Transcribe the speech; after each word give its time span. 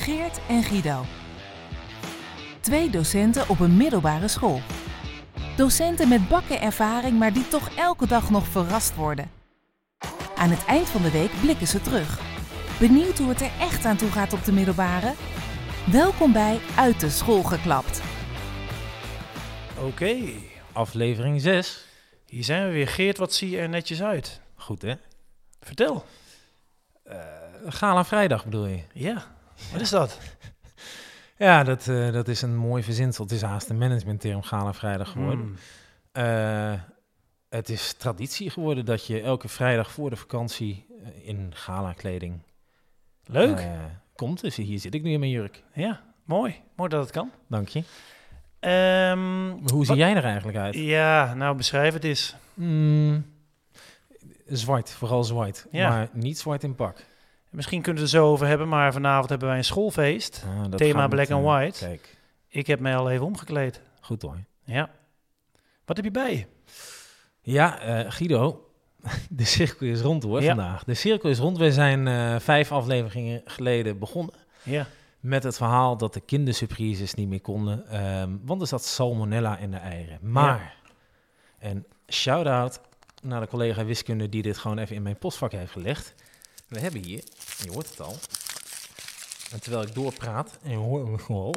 Geert 0.00 0.40
en 0.48 0.62
Guido. 0.62 1.04
Twee 2.60 2.90
docenten 2.90 3.48
op 3.48 3.60
een 3.60 3.76
middelbare 3.76 4.28
school. 4.28 4.60
Docenten 5.56 6.08
met 6.08 6.28
bakken 6.28 6.60
ervaring, 6.60 7.18
maar 7.18 7.32
die 7.32 7.48
toch 7.48 7.74
elke 7.76 8.06
dag 8.06 8.30
nog 8.30 8.46
verrast 8.46 8.94
worden. 8.94 9.30
Aan 10.36 10.50
het 10.50 10.64
eind 10.64 10.88
van 10.88 11.02
de 11.02 11.10
week 11.10 11.30
blikken 11.40 11.66
ze 11.66 11.80
terug. 11.80 12.20
Benieuwd 12.78 13.18
hoe 13.18 13.28
het 13.28 13.40
er 13.40 13.50
echt 13.60 13.84
aan 13.84 13.96
toe 13.96 14.10
gaat 14.10 14.32
op 14.32 14.44
de 14.44 14.52
middelbare? 14.52 15.12
Welkom 15.92 16.32
bij 16.32 16.58
Uit 16.76 17.00
de 17.00 17.10
School 17.10 17.42
geklapt. 17.42 18.02
Oké, 19.80 20.16
Aflevering 20.72 21.40
6. 21.40 21.86
hier 22.26 22.44
zijn 22.44 22.66
we 22.66 22.72
weer. 22.72 22.88
Geert, 22.88 23.18
wat 23.18 23.32
zie 23.32 23.50
je 23.50 23.58
er 23.58 23.68
netjes 23.68 24.02
uit? 24.02 24.40
Goed 24.54 24.82
hè? 24.82 24.94
Vertel. 25.60 26.04
Gala 27.66 28.04
vrijdag 28.04 28.44
bedoel 28.44 28.66
je? 28.66 28.82
Ja, 28.92 29.38
wat 29.72 29.80
is 29.80 29.90
dat? 29.90 30.18
Ja, 31.36 31.64
dat, 31.64 31.88
eh, 31.88 32.12
dat 32.12 32.28
is 32.28 32.42
een 32.42 32.56
mooi 32.56 32.82
verzinsel. 32.82 33.24
Het 33.24 33.32
is 33.32 33.42
haast 33.42 33.68
een 33.68 33.78
managementterm 33.78 34.42
Gala 34.42 34.72
vrijdag 34.72 35.10
geworden. 35.10 35.38
Hmm. 35.40 35.56
Eh, 36.12 36.80
het 37.48 37.68
is 37.68 37.92
traditie 37.92 38.50
geworden 38.50 38.84
dat 38.84 39.06
je 39.06 39.20
elke 39.20 39.48
vrijdag 39.48 39.90
voor 39.90 40.10
de 40.10 40.16
vakantie 40.16 40.86
eh, 41.04 41.28
in 41.28 41.52
gala 41.54 41.92
kleding 41.92 42.42
Leuk. 43.24 43.66
komt. 44.14 44.40
Dus 44.40 44.56
hier 44.56 44.78
zit 44.78 44.94
ik 44.94 45.02
nu 45.02 45.12
in 45.12 45.20
mijn 45.20 45.30
jurk. 45.30 45.62
ja, 45.74 46.00
mooi. 46.24 46.60
Mooi 46.76 46.90
dat 46.90 47.02
het 47.02 47.10
kan. 47.10 47.30
Dank 47.48 47.68
je. 47.68 47.82
Ehm, 48.58 49.72
Hoe 49.72 49.84
zie 49.86 49.96
jij 49.96 50.14
er 50.16 50.24
eigenlijk 50.24 50.58
uit? 50.58 50.74
Ja, 50.74 51.34
nou 51.34 51.56
beschrijf 51.56 51.94
het 51.94 52.04
eens. 52.04 52.34
Mm, 52.54 53.26
zwart, 54.46 54.90
vooral 54.90 55.24
zwart. 55.24 55.66
Ja. 55.70 55.88
Maar 55.88 56.08
niet 56.12 56.38
zwart 56.38 56.62
in 56.62 56.74
pak. 56.74 57.04
Misschien 57.50 57.82
kunnen 57.82 58.02
we 58.02 58.08
het 58.08 58.16
er 58.16 58.20
zo 58.22 58.30
over 58.30 58.46
hebben, 58.46 58.68
maar 58.68 58.92
vanavond 58.92 59.28
hebben 59.28 59.48
wij 59.48 59.56
een 59.56 59.64
schoolfeest. 59.64 60.44
Ah, 60.46 60.64
Thema 60.64 61.00
met, 61.00 61.10
black 61.10 61.30
and 61.30 61.44
white. 61.44 61.84
Kijk, 61.84 62.16
Ik 62.48 62.66
heb 62.66 62.80
mij 62.80 62.96
al 62.96 63.10
even 63.10 63.26
omgekleed. 63.26 63.80
goed 64.00 64.22
hoor. 64.22 64.36
Ja. 64.64 64.90
Wat 65.84 65.96
heb 65.96 66.04
je 66.04 66.10
bij 66.10 66.36
je? 66.36 66.46
Ja, 67.40 67.78
eh, 67.80 68.10
Guido, 68.12 68.70
de 69.30 69.44
cirkel 69.44 69.86
is 69.86 70.00
rond 70.00 70.22
hoor 70.22 70.42
Ja. 70.42 70.46
vandaag. 70.48 70.84
De 70.84 70.94
cirkel 70.94 71.30
is 71.30 71.38
rond. 71.38 71.58
We 71.58 71.72
zijn 71.72 72.08
eh, 72.08 72.36
vijf 72.38 72.72
afleveringen 72.72 73.42
geleden 73.44 73.98
begonnen 73.98 74.34
Ja. 74.62 74.86
met 75.20 75.42
het 75.42 75.56
verhaal 75.56 75.96
dat 75.96 76.14
de 76.14 76.20
kindersurprises 76.20 77.14
niet 77.14 77.28
meer 77.28 77.40
konden. 77.40 77.86
ehm, 77.88 78.30
want 78.44 78.60
er 78.60 78.66
zat 78.66 78.84
salmonella 78.84 79.56
in 79.58 79.70
de 79.70 79.76
eieren. 79.76 80.18
Maar, 80.22 80.74
en 81.58 81.86
shout-out 82.08 82.80
naar 83.22 83.40
de 83.40 83.46
collega 83.46 83.84
wiskunde 83.84 84.28
die 84.28 84.42
dit 84.42 84.58
gewoon 84.58 84.78
even 84.78 84.96
in 84.96 85.02
mijn 85.02 85.18
postvak 85.18 85.52
heeft 85.52 85.72
gelegd. 85.72 86.14
We 86.70 86.80
hebben 86.80 87.02
hier, 87.04 87.22
je 87.62 87.70
hoort 87.70 87.90
het 87.90 88.00
al, 88.00 88.16
en 89.52 89.60
terwijl 89.60 89.82
ik 89.82 89.94
doorpraat, 89.94 90.58
en 90.62 90.70
je 90.70 90.76
hoort 90.76 91.06
me 91.08 91.18
gewoon, 91.18 91.54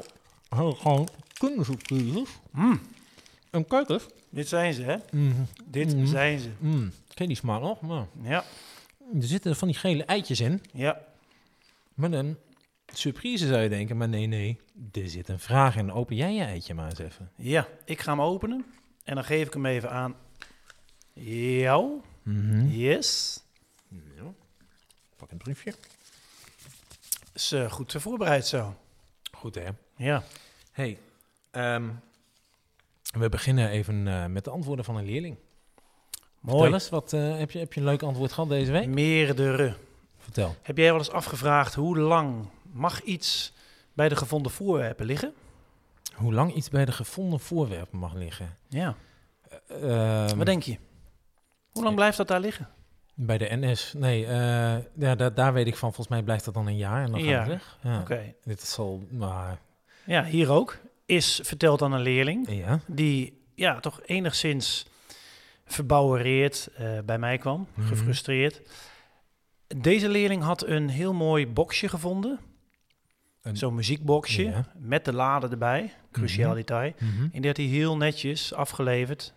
gewoon 0.50 1.08
kindersurprises. 1.33 2.30
Mm, 2.52 2.81
En 3.50 3.66
kijk 3.67 3.89
eens. 3.89 4.05
dit 4.30 4.47
zijn 4.47 4.73
ze, 4.73 4.81
hè? 4.83 4.95
Mm, 5.11 5.45
Dit 5.66 5.95
Mhm. 5.95 6.05
zijn 6.05 6.39
ze. 6.39 6.50
mm, 6.59 6.92
ken 7.08 7.25
je 7.25 7.28
die 7.28 7.36
smaak 7.36 7.61
nog? 7.61 7.81
Nou, 7.81 8.05
Ja. 8.22 8.44
er 9.14 9.23
zitten 9.23 9.55
van 9.55 9.67
die 9.67 9.78
gele 9.78 10.03
eitjes 10.05 10.39
in. 10.39 10.61
Ja. 10.73 11.02
Maar 11.94 12.11
een 12.11 12.38
surprise 12.94 13.48
zou 13.48 13.61
je 13.61 13.70
denken, 13.70 13.98
maar 13.98 14.09
nee, 14.09 14.25
nee. 14.25 14.59
Er 14.92 15.09
zit 15.09 15.27
een 15.30 15.39
vraag 15.39 15.75
in. 15.75 15.92
Open 15.92 16.16
jij 16.16 16.33
je 16.33 16.44
eitje 16.44 16.73
maar 16.73 16.89
eens 16.89 17.00
even. 17.00 17.31
Ja. 17.36 17.67
Ik 17.86 18.02
ga 18.02 18.11
hem 18.11 18.22
openen. 18.22 18.66
En 19.03 19.16
dan 19.16 19.23
geef 19.23 19.48
ik 19.48 19.53
hem 19.53 19.66
even 19.66 19.89
aan 19.92 20.16
jou. 21.14 22.02
Mhm. 22.23 22.67
Yes. 22.67 23.39
Ja. 23.89 24.33
Een 25.34 25.39
briefje. 25.39 25.73
Is 27.34 27.52
eh, 27.52 27.72
goed 27.72 27.95
voorbereid 27.98 28.48
zo. 28.48 28.76
Goed 29.31 29.56
hè. 29.56 29.70
Ja. 29.95 30.23
Hey, 30.72 31.00
ehm, 31.52 31.89
we 33.17 33.30
beginnen 33.30 33.70
even 33.70 34.08
eh, 34.08 34.26
met 34.26 34.44
de 34.44 34.49
antwoorden 34.49 34.86
van 34.86 34.95
een 34.95 35.05
leerling. 35.05 35.38
Mooi. 36.39 36.58
Vertel 36.58 36.73
eens, 36.73 36.89
wat, 36.89 37.14
eh, 37.14 37.38
heb, 37.38 37.52
je, 37.52 37.60
heb 37.60 37.73
je 37.73 37.80
een 37.80 37.86
leuk 37.86 38.04
antwoord 38.04 38.32
gehad 38.32 38.49
deze 38.49 38.71
week? 38.71 38.88
Meerdere. 38.88 39.76
Vertel. 40.17 40.55
Heb 40.61 40.77
jij 40.77 40.89
wel 40.89 40.98
eens 40.98 41.11
afgevraagd 41.11 41.73
hoe 41.73 41.98
lang 41.98 42.50
mag 42.71 43.02
iets 43.02 43.54
bij 43.94 44.10
de 44.10 44.15
gevonden 44.15 44.52
voorwerpen 44.52 45.05
liggen? 45.05 45.33
Hoe 46.14 46.33
lang 46.33 46.54
iets 46.54 46.70
bij 46.70 46.86
de 46.86 46.92
gevonden 46.92 47.39
voorwerpen 47.39 48.00
mag 48.00 48.14
liggen? 48.14 48.58
Ja. 48.67 48.95
Ehm, 49.67 50.38
Wat 50.38 50.45
denk 50.45 50.64
je? 50.64 50.77
Hoe 51.71 51.83
lang 51.83 51.95
blijft 51.95 52.17
dat 52.17 52.27
daar 52.27 52.39
liggen? 52.39 52.70
Bij 53.16 53.38
de 53.38 53.48
NS. 53.52 53.94
Nee, 53.98 54.26
eh, 54.26 54.32
ja, 54.98 55.16
daar, 55.16 55.34
daar 55.34 55.54
weet 55.54 55.68
ik 55.68 55.76
van. 55.76 55.88
Volgens 55.94 56.08
mij 56.08 56.24
blijft 56.24 56.46
dat 56.46 56.54
dan 56.54 56.68
een 56.68 56.78
jaar 56.78 57.04
en 57.04 57.12
dan 57.12 57.20
Een 57.20 57.26
gaat 57.26 57.40
het 57.40 57.48
weg. 57.48 57.78
Ja. 57.82 58.00
Oké. 58.00 58.34
Dit 58.44 58.62
zal 58.62 59.04
maar... 59.12 59.58
Ja, 60.06 60.24
hier 60.26 60.50
ook. 60.52 60.78
Is 61.06 61.40
verteld 61.44 61.82
aan 61.82 61.92
een 61.92 62.02
leerling 62.02 62.50
Ja. 62.52 62.80
die 62.88 63.42
ja, 63.56 63.80
toch 63.80 64.02
enigszins 64.06 64.86
verbouwereerd 65.66 66.70
eh, 66.78 67.00
bij 67.06 67.18
mij 67.18 67.38
kwam, 67.38 67.68
Mhm. 67.74 67.88
gefrustreerd. 67.88 68.62
Deze 69.68 70.10
leerling 70.10 70.44
had 70.44 70.66
een 70.68 70.90
heel 70.90 71.14
mooi 71.14 71.48
boxje 71.48 71.88
gevonden. 71.90 72.40
Een- 73.42 73.58
Zo'n 73.58 73.76
muziekboxje 73.76 74.44
Ja. 74.44 74.66
met 74.78 75.06
de 75.06 75.14
lade 75.14 75.48
erbij. 75.48 75.94
Cruciaal 76.12 76.48
Mhm. 76.48 76.58
detail. 76.58 76.94
Mhm. 77.00 77.24
En 77.24 77.30
die 77.42 77.48
had 77.48 77.58
hij 77.58 77.66
heel 77.66 77.98
netjes 77.98 78.54
afgeleverd 78.54 79.34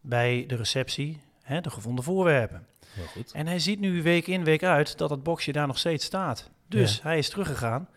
bij 0.00 0.44
de 0.46 0.54
receptie, 0.56 1.20
hè, 1.42 1.60
de 1.60 1.70
gevonden 1.70 2.04
voorwerpen. 2.04 2.66
Heel 2.92 3.04
goed. 3.06 3.32
En 3.32 3.46
hij 3.46 3.58
ziet 3.58 3.80
nu 3.80 4.02
week 4.02 4.26
in, 4.26 4.44
week 4.44 4.62
uit 4.62 4.98
dat 4.98 5.10
het 5.10 5.22
boxje 5.22 5.52
daar 5.52 5.66
nog 5.66 5.78
steeds 5.78 6.04
staat. 6.04 6.50
Dus 6.68 6.96
Ja. 6.96 7.02
hij 7.02 7.18
is 7.18 7.28
teruggegaan. 7.30 7.88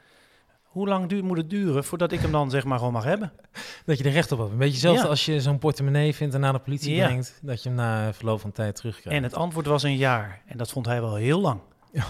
Hoe 0.64 0.88
lang 0.88 1.10
duurt, 1.10 1.24
moet 1.24 1.38
het 1.38 1.50
duren 1.50 1.84
voordat 1.84 2.12
ik 2.12 2.20
hem 2.20 2.32
dan 2.32 2.50
zeg 2.50 2.64
maar 2.64 2.78
gewoon 2.78 2.94
mag 2.94 3.04
hebben? 3.04 3.32
Dat 3.86 3.98
je 3.98 4.04
er 4.04 4.12
recht 4.12 4.32
op 4.32 4.40
hebt. 4.40 4.52
Een 4.52 4.58
beetje 4.58 4.74
hetzelfde 4.74 5.04
Ja. 5.04 5.10
als 5.10 5.26
je 5.26 5.42
zo'n 5.42 5.58
portemonnee 5.60 6.16
vindt 6.16 6.34
en 6.34 6.40
naar 6.40 6.54
de 6.54 6.60
politie 6.60 6.96
Ja. 6.96 7.06
brengt. 7.06 7.40
Dat 7.42 7.64
je 7.64 7.70
hem 7.70 7.78
na 7.78 8.14
verloop 8.14 8.40
van 8.42 8.52
tijd 8.52 8.76
terugkrijgt. 8.76 9.18
En 9.18 9.24
het 9.24 9.34
antwoord 9.36 9.66
was 9.66 9.84
een 9.84 9.98
jaar. 9.98 10.42
En 10.46 10.58
dat 10.58 10.72
vond 10.72 10.86
hij 10.86 11.02
wel 11.02 11.16
heel 11.16 11.42
lang. 11.42 11.60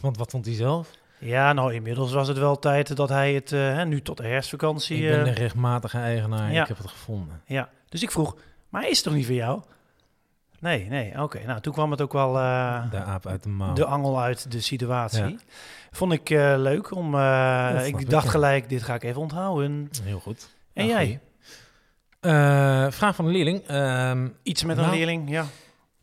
Want 0.00 0.16
wat 0.16 0.30
vond 0.30 0.44
hij 0.44 0.54
zelf? 0.54 0.90
Ja, 1.18 1.52
nou 1.52 1.74
inmiddels 1.74 2.12
was 2.12 2.28
het 2.28 2.38
wel 2.38 2.58
tijd 2.58 2.96
dat 2.96 3.08
hij 3.08 3.34
het, 3.34 3.52
eh, 3.52 3.82
nu 3.84 4.02
tot 4.02 4.16
de 4.16 4.26
herfstvakantie... 4.26 4.96
ik 5.02 5.08
ben 5.10 5.18
eh, 5.18 5.24
de 5.24 5.30
rechtmatige 5.40 5.98
eigenaar. 5.98 6.52
ja. 6.52 6.62
Ik 6.62 6.68
heb 6.68 6.78
het 6.78 6.86
gevonden. 6.90 7.42
Ja, 7.46 7.68
dus 7.88 8.02
ik 8.02 8.10
vroeg, 8.10 8.36
maar 8.68 8.88
is 8.88 9.02
toch 9.02 9.14
niet 9.14 9.26
voor 9.26 9.34
jou? 9.34 9.62
Nee, 10.64 10.88
nee, 10.88 11.22
oké. 11.22 11.40
Nou, 11.46 11.60
toen 11.60 11.72
kwam 11.72 11.90
het 11.90 12.00
ook 12.00 12.12
wel 12.12 12.38
eh, 12.38 12.90
De 12.90 12.96
aap 13.02 13.26
uit 13.26 13.42
de 13.42 13.48
mouw. 13.48 13.74
de 13.74 13.84
angel 13.84 14.20
uit 14.20 14.52
de 14.52 14.60
situatie. 14.60 15.22
Ja. 15.24 15.36
Vond 15.90 16.12
ik 16.12 16.30
eh, 16.30 16.54
leuk 16.56 16.90
om... 16.90 17.14
eh, 17.14 17.82
ik 17.86 18.10
dacht 18.10 18.28
gelijk, 18.28 18.68
dit 18.68 18.82
ga 18.82 18.94
ik 18.94 19.02
even 19.02 19.20
onthouden. 19.20 19.90
Heel 20.02 20.20
goed. 20.20 20.48
En 20.72 20.86
Ja, 20.86 21.02
jij? 21.02 21.20
vraag 22.90 23.14
van 23.14 23.24
de 23.24 23.30
leerling. 23.30 23.62
Ehm, 23.66 24.28
Iets 24.42 24.64
met 24.64 24.76
een 24.76 24.82
Nou, 24.84 24.96
leerling, 24.96 25.30
ja. 25.30 25.44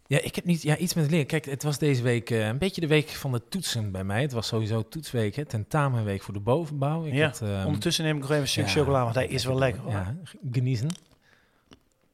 ja, 0.08 0.20
ik 0.22 0.36
heb 0.36 0.46
niet 0.46 0.62
ja, 0.62 0.78
iets 0.78 0.94
met 0.94 1.04
de 1.04 1.10
leerling. 1.10 1.30
Kijk, 1.32 1.46
het 1.46 1.64
was 1.64 1.78
deze 1.78 2.02
week 2.02 2.30
een 2.30 2.58
beetje 2.58 2.82
de 2.82 2.88
week 2.88 3.10
van 3.10 3.32
de 3.32 3.42
toetsen 3.50 3.92
bij 3.92 4.04
mij. 4.04 4.22
Het 4.22 4.32
was 4.32 4.48
sowieso 4.48 4.88
toetsweek, 4.88 5.36
hè, 5.36 5.46
tentamenweek 5.46 6.22
voor 6.22 6.34
de 6.34 6.40
bovenbouw. 6.40 7.06
Ik 7.06 7.14
Ja, 7.14 7.26
had, 7.28 7.42
ehm, 7.42 7.66
Ondertussen 7.66 8.04
neem 8.04 8.16
ik 8.16 8.22
nog 8.22 8.30
even 8.30 8.42
een 8.42 8.48
stuk 8.48 8.66
ja, 8.66 8.72
chocola, 8.72 9.04
want 9.04 9.16
hij 9.16 9.28
is 9.28 9.46
wel 9.46 9.58
lekker. 9.58 9.82
hoor. 9.82 9.92
Ja, 9.92 10.16
geniezen. 10.52 10.90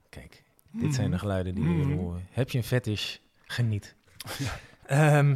Kijk, 0.09 0.43
dit 0.79 0.95
zijn 0.95 1.11
de 1.11 1.19
geluiden 1.19 1.55
die 1.55 1.63
we 1.63 1.69
Mhm. 1.69 1.91
horen. 1.93 2.27
Heb 2.31 2.49
je 2.49 2.57
een 2.57 2.63
fetish? 2.63 3.17
Geniet. 3.45 3.95
Ehm, 4.85 5.35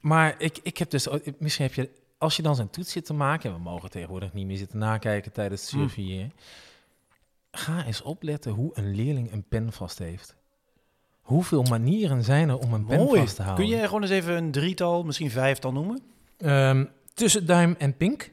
maar 0.00 0.34
ik, 0.38 0.58
ik 0.62 0.78
heb 0.78 0.90
dus, 0.90 1.08
misschien 1.38 1.64
heb 1.66 1.74
je, 1.74 1.90
als 2.18 2.36
je 2.36 2.42
dan 2.42 2.54
zo'n 2.56 2.70
toets 2.70 2.92
zit 2.92 3.04
te 3.04 3.12
maken, 3.14 3.50
en 3.50 3.56
we 3.56 3.62
mogen 3.62 3.90
tegenwoordig 3.90 4.32
niet 4.32 4.46
meer 4.46 4.56
zitten 4.56 4.78
nakijken 4.78 5.32
tijdens 5.32 5.62
het 5.62 5.72
Mm. 5.72 5.80
surveilleren, 5.80 6.32
ga 7.50 7.84
eens 7.84 8.02
opletten 8.02 8.52
hoe 8.52 8.70
een 8.74 8.94
leerling 8.94 9.32
een 9.32 9.44
pen 9.48 9.72
vast 9.72 9.98
heeft. 9.98 10.34
Hoeveel 11.20 11.62
manieren 11.62 12.24
zijn 12.24 12.48
er 12.48 12.58
om 12.58 12.72
een 12.72 12.84
pen 12.86 12.98
Mooi. 12.98 13.20
vast 13.20 13.36
te 13.36 13.42
houden? 13.42 13.66
Kun 13.66 13.76
je 13.76 13.84
gewoon 13.86 14.02
eens 14.02 14.10
even 14.10 14.36
een 14.36 14.50
drietal, 14.50 15.02
misschien 15.04 15.30
vijftal 15.30 15.72
noemen? 15.72 16.00
Ehm, 16.38 16.84
tussen 17.14 17.46
duim 17.46 17.74
en 17.78 17.96
pink. 17.96 18.30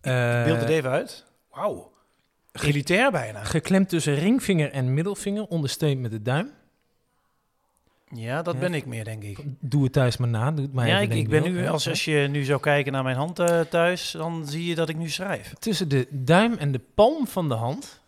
Eh, 0.00 0.44
Beeld 0.44 0.60
het 0.60 0.68
even 0.68 0.90
uit. 0.90 1.24
Wauw. 1.50 1.92
Elitair 2.62 3.10
bijna. 3.10 3.44
Geklemd 3.44 3.88
tussen 3.88 4.14
ringvinger 4.14 4.70
en 4.70 4.94
middelvinger, 4.94 5.46
ondersteund 5.46 6.00
met 6.00 6.10
de 6.10 6.22
duim. 6.22 6.50
Ja, 8.08 8.42
dat 8.42 8.54
Ja. 8.54 8.60
ben 8.60 8.74
ik 8.74 8.86
meer, 8.86 9.04
denk 9.04 9.22
ik. 9.22 9.38
Doe 9.60 9.82
het 9.84 9.92
thuis 9.92 10.16
maar 10.16 10.28
na. 10.28 10.50
Doe 10.52 10.64
het 10.64 10.74
maar 10.74 10.86
ja, 10.88 11.00
even, 11.00 11.16
ik, 11.16 11.22
ik 11.22 11.28
ben 11.28 11.42
nu, 11.42 11.66
als, 11.68 11.88
als 11.88 12.04
je 12.04 12.26
nu 12.30 12.44
zou 12.44 12.60
kijken 12.60 12.92
naar 12.92 13.02
mijn 13.02 13.16
hand 13.16 13.38
eh, 13.38 13.60
thuis, 13.60 14.10
dan 14.10 14.46
zie 14.46 14.64
je 14.64 14.74
dat 14.74 14.88
ik 14.88 14.96
nu 14.96 15.08
schrijf. 15.08 15.52
Tussen 15.58 15.88
de 15.88 16.06
duim 16.10 16.52
en 16.54 16.72
de 16.72 16.80
palm 16.94 17.26
van 17.26 17.48
de 17.48 17.54
hand. 17.54 18.00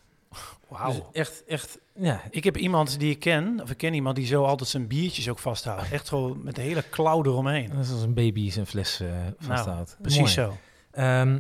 Wauw. 0.69 0.91
Dus 0.93 1.01
echt, 1.13 1.45
echt, 1.47 1.79
ja. 1.95 2.23
Ik 2.31 2.45
heb 2.45 2.57
iemand 2.57 2.99
die 2.99 3.11
ik 3.11 3.19
ken, 3.21 3.61
of 3.63 3.71
ik 3.71 3.77
ken 3.77 3.95
iemand 3.95 4.17
die 4.17 4.27
zo 4.27 4.45
altijd 4.45 4.69
zijn 4.69 4.87
biertjes 4.87 5.29
ook 5.29 5.39
vasthoudt. 5.39 5.91
Echt 5.93 6.09
gewoon 6.09 6.41
met 6.45 6.55
de 6.55 6.63
hele 6.63 6.83
klauw 6.83 7.25
eromheen. 7.25 7.69
Dat 7.75 7.85
is 7.85 7.91
als 7.93 8.03
een 8.03 8.15
baby 8.15 8.51
zijn 8.51 8.67
fles 8.67 8.99
Nou, 8.99 9.33
vasthoudt. 9.39 9.97
Precies 10.01 10.19
Mooi. 10.21 10.31
zo. 10.33 10.57
Ehm, 10.91 11.39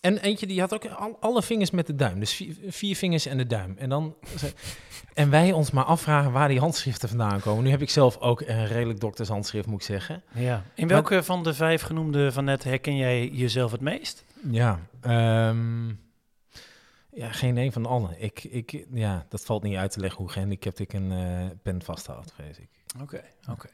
en 0.00 0.18
eentje 0.18 0.46
die 0.46 0.60
had 0.60 0.74
ook 0.74 0.86
al, 0.86 1.16
alle 1.20 1.42
vingers 1.42 1.70
met 1.70 1.86
de 1.86 1.94
duim. 1.94 2.20
Dus 2.20 2.34
vier, 2.34 2.56
vier 2.68 2.96
vingers 2.96 3.26
en 3.26 3.36
de 3.36 3.46
duim. 3.46 3.74
En, 3.78 3.88
dan, 3.88 4.14
en 5.14 5.30
wij 5.30 5.52
ons 5.52 5.70
maar 5.70 5.84
afvragen 5.84 6.32
waar 6.32 6.48
die 6.48 6.58
handschriften 6.58 7.08
vandaan 7.08 7.40
komen. 7.40 7.64
Nu 7.64 7.70
heb 7.70 7.82
ik 7.82 7.90
zelf 7.90 8.18
ook 8.18 8.40
een 8.40 8.66
redelijk 8.66 9.00
doktershandschrift, 9.00 9.66
moet 9.66 9.80
ik 9.80 9.86
zeggen. 9.86 10.22
Ja. 10.34 10.64
In 10.74 10.88
welke 10.88 11.22
van 11.22 11.42
de 11.42 11.54
vijf 11.54 11.82
genoemde 11.82 12.32
van 12.32 12.44
net 12.44 12.64
herken 12.64 12.96
jij 12.96 13.28
jezelf 13.28 13.72
het 13.72 13.80
meest? 13.80 14.24
Ja, 14.50 14.80
ehm, 15.00 15.88
ja 17.10 17.32
geen 17.32 17.56
een 17.56 17.72
van 17.72 17.86
allen. 17.86 18.22
Ik, 18.22 18.44
ik, 18.44 18.86
ja, 18.92 19.26
dat 19.28 19.44
valt 19.44 19.62
niet 19.62 19.76
uit 19.76 19.90
te 19.92 20.00
leggen 20.00 20.20
hoe 20.20 20.30
gehandicapt 20.30 20.78
ik 20.78 20.92
een 20.92 21.12
eh, 21.12 21.46
pen 21.62 21.82
vasthoudt, 21.82 22.32
vrees 22.32 22.58
ik. 22.58 22.79
Oké, 22.98 23.22
oké. 23.50 23.68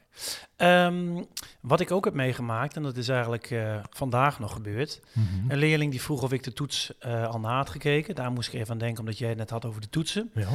Ehm, 0.55 1.23
wat 1.61 1.79
ik 1.79 1.91
ook 1.91 2.05
heb 2.05 2.13
meegemaakt, 2.13 2.75
en 2.75 2.83
dat 2.83 2.97
is 2.97 3.09
eigenlijk 3.09 3.51
eh, 3.51 3.79
vandaag 3.89 4.39
nog 4.39 4.53
gebeurd. 4.53 5.01
Een 5.47 5.57
leerling 5.57 5.91
die 5.91 6.01
vroeg 6.01 6.21
of 6.21 6.31
ik 6.31 6.43
de 6.43 6.53
toets 6.53 6.97
eh, 6.97 7.27
al 7.27 7.39
na 7.39 7.55
had 7.55 7.69
gekeken. 7.69 8.15
Daar 8.15 8.31
moest 8.31 8.53
ik 8.53 8.59
even 8.59 8.71
aan 8.71 8.77
denken, 8.77 8.99
omdat 8.99 9.17
jij 9.17 9.29
het 9.29 9.37
net 9.37 9.49
had 9.49 9.65
over 9.65 9.81
de 9.81 9.89
toetsen. 9.89 10.31
Ja. 10.33 10.49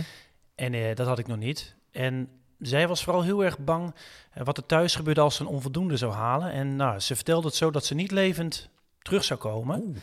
En 0.55 0.75
eh, 0.75 0.95
dat 0.95 1.07
had 1.07 1.19
ik 1.19 1.27
nog 1.27 1.39
niet. 1.39 1.75
En 1.91 2.29
zij 2.59 2.89
was 2.89 3.05
vooral 3.05 3.23
heel 3.23 3.45
erg 3.45 3.59
bang 3.59 3.95
wat 4.35 4.57
er 4.57 4.67
thuis 4.67 4.95
gebeurde 4.95 5.21
als 5.21 5.35
ze 5.35 5.43
een 5.43 5.49
onvoldoende 5.49 5.97
zou 5.97 6.13
halen. 6.13 6.53
En 6.53 6.77
nou, 6.77 7.01
ze 7.01 7.15
vertelde 7.15 7.47
het 7.47 7.57
zo 7.57 7.71
dat 7.71 7.85
ze 7.85 7.95
niet 7.95 8.11
levend 8.11 8.69
terug 8.99 9.25
zou 9.25 9.41
komen. 9.41 9.97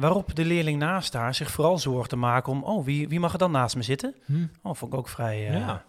Waarop 0.00 0.34
de 0.34 0.44
leerling 0.44 0.78
naast 0.78 1.12
haar 1.12 1.34
zich 1.34 1.50
vooral 1.50 1.78
zorgde 1.78 2.16
maken 2.16 2.52
om... 2.52 2.62
oh, 2.62 2.84
wie, 2.84 3.08
wie 3.08 3.20
mag 3.20 3.32
er 3.32 3.38
dan 3.38 3.50
naast 3.50 3.76
me 3.76 3.82
zitten? 3.82 4.14
Hm. 4.24 4.46
Oh, 4.62 4.74
vond 4.74 4.92
ik 4.92 4.98
ook 4.98 5.08
vrij 5.08 5.40
ja. 5.40 5.84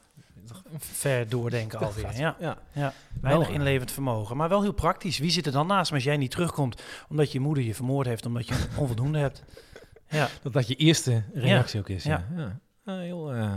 Ver 0.77 1.29
doordenken 1.29 1.79
alweer. 1.85 2.05
gaat- 2.05 2.17
Ja, 2.17 2.35
ja. 2.39 2.57
ja. 2.73 2.93
weinig 3.21 3.47
Wel, 3.47 3.55
inlevend 3.55 3.91
vermogen. 3.91 4.37
Maar 4.37 4.49
wel 4.49 4.61
heel 4.61 4.73
praktisch. 4.73 5.17
Wie 5.17 5.31
zit 5.31 5.45
er 5.45 5.51
dan 5.51 5.67
naast 5.67 5.89
me 5.91 5.95
als 5.95 6.05
jij 6.05 6.17
niet 6.17 6.31
terugkomt... 6.31 6.81
omdat 7.09 7.31
je 7.31 7.39
moeder 7.39 7.63
je 7.63 7.75
vermoord 7.75 8.07
heeft 8.07 8.25
omdat 8.25 8.47
je 8.47 8.53
een 8.53 8.77
onvoldoende 8.81 9.19
hebt? 9.19 9.43
Ja, 10.09 10.27
Dat 10.41 10.53
dat 10.53 10.67
je 10.67 10.75
eerste 10.75 11.23
reactie 11.33 11.79
ook 11.79 11.89
is. 11.89 12.03
Ja. 12.03 12.25
Ja, 12.85 12.97
heel 12.99 13.33
eh, 13.33 13.53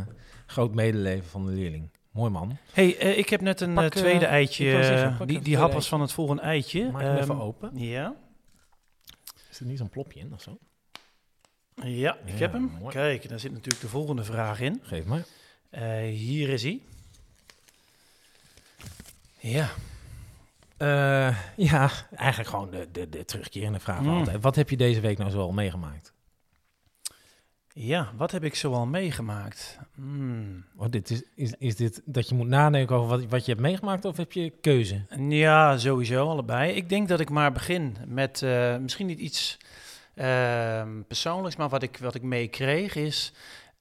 groot 0.47 0.75
medeleven 0.75 1.29
van 1.31 1.47
de 1.47 1.53
leerling. 1.53 1.91
Mooi 2.11 2.31
man. 2.31 2.57
hey, 2.73 2.99
eh, 2.99 3.19
ik 3.19 3.29
heb 3.29 3.41
net 3.41 3.61
een 3.61 3.75
Pak, 3.75 3.85
eh, 3.85 3.91
tweede 4.01 4.27
eh, 4.27 4.33
eitje. 4.33 4.71
zeggen, 4.85 5.17
eh, 5.21 5.27
die 5.27 5.41
die 5.41 5.57
hap 5.57 5.73
was 5.73 5.89
van 5.89 6.01
het 6.01 6.13
volgende 6.13 6.43
eitje. 6.43 6.91
Maak 6.91 7.03
hem 7.03 7.17
even 7.17 7.29
Ehm, 7.35 7.41
open. 7.41 7.71
Ja, 7.79 8.15
Is 9.51 9.61
er 9.61 9.67
niet 9.67 9.79
zo'n 9.79 9.89
plopje 9.89 10.21
in 10.21 10.33
of 10.33 10.43
zo? 10.43 10.59
ja, 11.75 12.17
ik 12.25 12.33
Ja, 12.33 12.39
heb 12.39 12.53
hem. 12.53 12.63
mooi. 12.81 12.93
Kijk, 12.95 13.29
daar 13.29 13.39
zit 13.39 13.53
natuurlijk 13.53 13.81
de 13.81 13.89
volgende 13.89 14.25
vraag 14.25 14.61
in. 14.61 14.81
Geef 14.83 15.05
maar. 15.05 15.25
Eh, 15.71 15.99
hier 16.03 16.49
is 16.49 16.63
hij. 16.63 16.81
Ja, 19.41 19.69
Eh, 20.77 21.39
ja, 21.57 21.91
eigenlijk 22.17 22.49
gewoon 22.51 22.71
de, 22.71 22.89
de, 22.93 23.09
de 23.09 23.25
terugkerende 23.25 23.81
vraag 23.81 23.97
van 23.97 24.07
Mm. 24.07 24.19
altijd. 24.19 24.43
Wat 24.43 24.57
heb 24.57 24.71
je 24.71 24.77
deze 24.77 25.01
week 25.01 25.19
nou 25.19 25.31
zoal 25.31 25.53
meegemaakt? 25.53 26.13
ja, 27.73 28.13
wat 28.17 28.31
heb 28.31 28.45
ik 28.45 28.55
zoal 28.55 28.87
meegemaakt? 28.87 29.79
Hmm. 29.95 30.65
Oh, 30.77 30.87
dit 30.91 31.11
is, 31.11 31.23
is, 31.35 31.53
is 31.59 31.77
dit 31.77 32.03
dat 32.05 32.29
je 32.29 32.35
moet 32.35 32.47
nadenken 32.47 32.97
over 32.97 33.09
wat, 33.09 33.25
wat 33.25 33.45
je 33.45 33.51
hebt 33.51 33.63
meegemaakt 33.63 34.05
of 34.05 34.17
heb 34.17 34.33
je 34.33 34.51
keuze? 34.51 35.03
Ja, 35.29 35.79
sowieso, 35.79 36.29
allebei. 36.29 36.73
Ik 36.73 36.89
denk 36.89 37.09
dat 37.09 37.21
ik 37.21 37.31
maar 37.31 37.53
begin 37.53 37.97
met 38.07 38.43
eh, 38.43 38.77
misschien 38.77 39.07
niet 39.07 39.19
iets 39.19 39.59
persoonlijks, 41.07 41.57
maar 41.57 41.69
wat 41.69 41.83
ik, 41.83 41.99
wat 41.99 42.15
ik 42.15 42.23
meekreeg 42.23 42.95
is... 42.95 43.33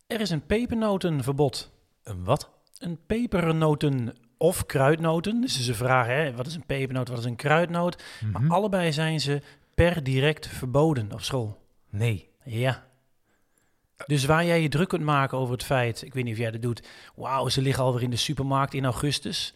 Er 0.07 0.21
is 0.21 0.29
een 0.29 0.45
pepernotenverbod. 0.45 1.71
Een 2.07 2.23
wat? 2.23 2.49
Een 2.77 2.99
pepernoten 3.07 4.15
of 4.37 4.65
kruidnoten. 4.65 5.41
Dus 5.41 5.63
ze 5.65 5.73
vragen, 5.73 6.15
hè, 6.15 6.35
wat 6.35 6.47
is 6.47 6.55
een 6.55 6.65
pepernoot, 6.65 7.07
wat 7.09 7.17
is 7.19 7.25
een 7.25 7.35
kruidnoot? 7.35 8.03
Mhm. 8.23 8.31
Maar 8.31 8.57
allebei 8.57 8.91
zijn 8.93 9.19
ze 9.19 9.41
per 9.75 10.03
direct 10.03 10.47
verboden 10.47 11.11
op 11.13 11.21
school. 11.21 11.57
Nee. 11.89 12.29
Ja. 12.43 12.85
Dus 14.05 14.25
waar 14.25 14.45
jij 14.45 14.61
je 14.61 14.69
druk 14.69 14.87
kunt 14.89 15.03
maken 15.03 15.37
over 15.37 15.53
het 15.53 15.63
feit, 15.63 16.01
ik 16.01 16.13
weet 16.13 16.23
niet 16.23 16.33
of 16.33 16.39
jij 16.39 16.51
dat 16.51 16.61
doet, 16.61 16.87
wauw, 17.15 17.49
ze 17.49 17.61
liggen 17.61 17.83
alweer 17.83 18.03
in 18.03 18.09
de 18.09 18.15
supermarkt 18.15 18.73
in 18.73 18.83
augustus, 18.85 19.53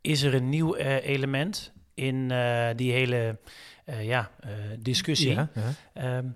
is 0.00 0.22
er 0.22 0.34
een 0.34 0.48
nieuw 0.48 0.74
eh, 0.74 1.06
element 1.08 1.72
in 1.94 2.30
eh, 2.30 2.68
die 2.76 2.92
hele 2.92 3.38
eh, 3.84 4.04
ja, 4.04 4.30
discussie. 4.78 5.30
Ja, 5.34 5.48
ja. 5.54 5.62
Ehm, 5.92 6.26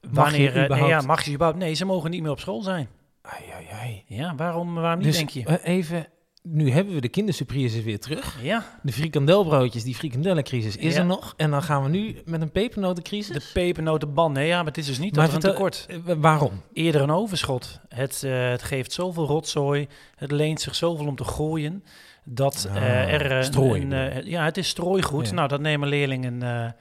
je 0.00 0.08
wanneer, 0.10 0.48
eh, 0.48 0.54
nee, 0.54 0.64
überhaupt- 0.64 0.90
ja, 0.90 1.00
mag 1.00 1.22
je 1.24 1.32
überhaupt? 1.32 1.58
Nee, 1.58 1.74
ze 1.74 1.84
mogen 1.84 2.10
niet 2.10 2.22
meer 2.22 2.30
op 2.30 2.40
school 2.40 2.62
zijn. 2.62 2.88
Ai, 3.24 3.42
ai, 3.54 3.66
ai. 3.80 4.04
Ja, 4.06 4.34
waarom, 4.34 4.74
waarom 4.74 4.98
niet, 4.98 5.06
Dus 5.06 5.16
denk 5.16 5.28
je? 5.30 5.44
eh, 5.44 5.74
even, 5.76 6.06
nu 6.42 6.70
hebben 6.70 6.94
we 6.94 7.00
de 7.00 7.08
kindersurprises 7.08 7.82
weer 7.84 8.00
terug. 8.00 8.38
ja, 8.42 8.78
De 8.82 8.92
frikandelbroodjes, 8.92 9.82
die 9.82 9.94
frikandellencrisis 9.94 10.76
is 10.76 10.94
Ja. 10.94 11.00
er 11.00 11.06
nog. 11.06 11.34
En 11.36 11.50
dan 11.50 11.62
gaan 11.62 11.82
we 11.82 11.88
nu 11.88 12.16
met 12.24 12.40
een 12.40 12.50
pepernotencrisis. 12.52 13.34
de 13.36 13.50
pepernotenban. 13.52 14.32
Nee, 14.32 14.46
ja, 14.46 14.56
maar 14.56 14.66
het 14.66 14.78
is 14.78 14.86
dus 14.86 14.98
niet 14.98 15.16
Maar 15.16 15.30
dat 15.30 15.42
er 15.42 15.48
een 15.48 15.54
tekort. 15.54 15.86
Eh, 15.88 16.14
waarom? 16.18 16.62
Eerder 16.72 17.00
een 17.00 17.10
overschot. 17.10 17.80
Het, 17.88 18.22
eh, 18.24 18.48
het 18.50 18.62
geeft 18.62 18.92
zoveel 18.92 19.26
rotzooi. 19.26 19.88
Het 20.16 20.30
leent 20.30 20.60
zich 20.60 20.74
zoveel 20.74 21.06
om 21.06 21.16
te 21.16 21.24
gooien. 21.24 21.84
Dat 22.24 22.68
Ah, 22.70 23.12
er 23.12 23.32
een- 23.32 23.44
strooi 23.44 23.80
een, 23.82 23.88
bedoel 23.88 24.24
ja, 24.30 24.44
het 24.44 24.56
is 24.56 24.68
strooigoed. 24.68 25.28
Ja. 25.28 25.34
Nou, 25.34 25.48
dat 25.48 25.60
nemen 25.60 25.88
leerlingen 25.88 26.74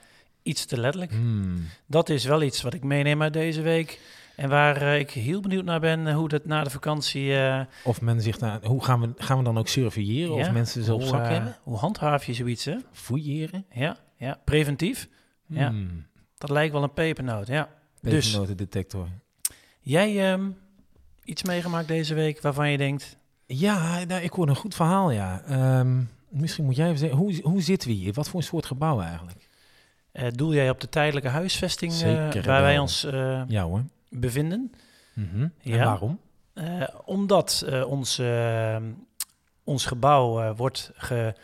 iets 0.44 0.66
te 0.66 0.80
letterlijk. 0.80 1.12
Hmm. 1.12 1.66
Dat 1.86 2.10
is 2.10 2.26
wel 2.26 2.42
iets 2.42 2.62
wat 2.62 2.74
ik 2.74 2.84
meeneem 2.84 3.22
uit 3.22 3.34
deze 3.34 3.62
week. 3.62 4.00
En 4.36 4.50
waar 4.50 4.78
eh, 4.82 5.00
ik 5.00 5.12
heel 5.12 5.42
benieuwd 5.42 5.66
naar 5.66 5.80
ben 5.80 6.08
eh, 6.08 6.16
hoe 6.16 6.30
dat 6.30 6.46
na 6.46 6.64
de 6.64 6.70
vakantie. 6.70 7.36
eh, 7.38 7.62
Of 7.84 8.02
men 8.02 8.22
zich 8.22 8.38
daar, 8.38 8.66
hoe 8.66 8.84
gaan 8.84 9.02
we, 9.02 9.14
gaan 9.16 9.38
we 9.38 9.44
dan 9.44 9.58
ook 9.58 9.68
surveilleren? 9.68 10.36
ja, 10.36 10.42
Of 10.42 10.52
mensen 10.52 10.84
ze 10.84 10.94
op 10.94 11.00
hoe, 11.00 11.10
zak 11.10 11.28
hebben? 11.28 11.58
Hoe 11.64 11.78
handhaaf 11.78 12.26
je 12.26 12.34
zoiets, 12.34 12.66
hè? 12.66 12.76
Fouilleren? 12.92 13.66
Ja, 13.72 13.98
ja, 14.18 14.40
preventief. 14.44 15.08
Ja. 15.48 15.70
Hmm. 15.70 16.06
Dat 16.38 16.50
lijkt 16.50 16.74
wel 16.74 16.84
een 16.84 16.94
pepernoot, 16.94 17.48
ja. 17.48 17.70
Dus, 18.02 18.26
Pepernotendetector. 18.26 19.08
jij 19.82 20.32
ehm, 20.32 20.50
iets 21.24 21.44
meegemaakt 21.44 21.88
deze 21.88 22.14
week 22.14 22.42
waarvan 22.42 22.72
je 22.72 22.78
denkt... 22.78 23.18
Ja, 23.46 24.04
nou, 24.04 24.22
ik 24.22 24.32
hoor 24.32 24.48
een 24.50 24.56
goed 24.56 24.76
verhaal, 24.76 25.12
ja. 25.12 25.42
Ehm, 25.48 26.02
misschien 26.30 26.66
moet 26.66 26.76
jij 26.76 26.86
even 26.86 26.98
zeggen, 27.00 27.18
hoe, 27.18 27.40
hoe 27.42 27.62
zitten 27.62 27.90
we 27.90 27.96
hier? 27.96 28.14
Wat 28.14 28.30
voor 28.30 28.40
een 28.40 28.46
soort 28.46 28.66
gebouw 28.66 29.02
eigenlijk? 29.02 29.42
doel 30.30 30.54
jij 30.54 30.70
op 30.70 30.82
de 30.82 30.90
tijdelijke 30.90 31.30
huisvesting 31.30 31.92
Zeker 31.92 32.44
waar 32.44 32.62
wij 32.62 32.80
ons 32.80 33.02
Ja 33.48 33.64
hoor. 33.64 33.84
Bevinden? 34.16 34.72
Mhm. 35.14 35.48
Ja. 35.62 35.86
waarom? 35.86 36.20
Eh, 36.54 36.84
omdat 37.06 37.64
eh, 37.68 37.90
ons, 37.90 38.20
eh, 38.20 38.78
ons 39.64 39.86
gebouw 39.86 40.54
wordt 40.56 40.92
ge, 40.96 41.36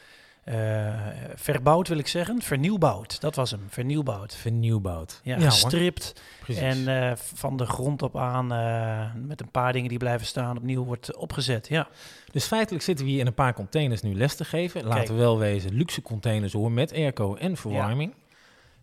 verbouwd, 1.35 1.87
wil 1.87 1.97
ik 1.97 2.07
zeggen. 2.07 2.41
Vernieuwbouwd, 2.41 3.21
dat 3.21 3.35
was 3.35 3.51
hem, 3.51 3.65
vernieuwbouwd. 3.67 4.35
Vernieuwbouwd. 4.35 5.21
Ja, 5.23 5.37
hoor, 5.37 5.45
gestript 5.45 6.21
en 6.47 7.17
van 7.17 7.57
de 7.57 7.65
grond 7.65 8.01
op 8.01 8.17
aan 8.17 8.47
met 9.27 9.41
een 9.41 9.51
paar 9.51 9.73
dingen 9.73 9.89
die 9.89 9.97
blijven 9.97 10.27
staan 10.27 10.57
opnieuw 10.57 10.83
wordt 10.83 11.15
opgezet. 11.15 11.67
Ja, 11.67 11.87
Dus 12.31 12.45
feitelijk 12.45 12.83
zitten 12.83 13.05
we 13.05 13.11
hier 13.11 13.19
in 13.19 13.27
een 13.27 13.33
paar 13.33 13.53
containers 13.53 14.01
nu 14.01 14.15
les 14.15 14.35
te 14.35 14.45
geven. 14.45 14.83
Laten 14.83 14.97
Kijk. 14.97 15.07
we 15.07 15.15
wel 15.15 15.37
wezen, 15.37 15.73
luxe 15.73 16.01
containers 16.01 16.53
hoor, 16.53 16.71
met 16.71 16.93
airco 16.93 17.35
en 17.35 17.57
verwarming. 17.57 18.13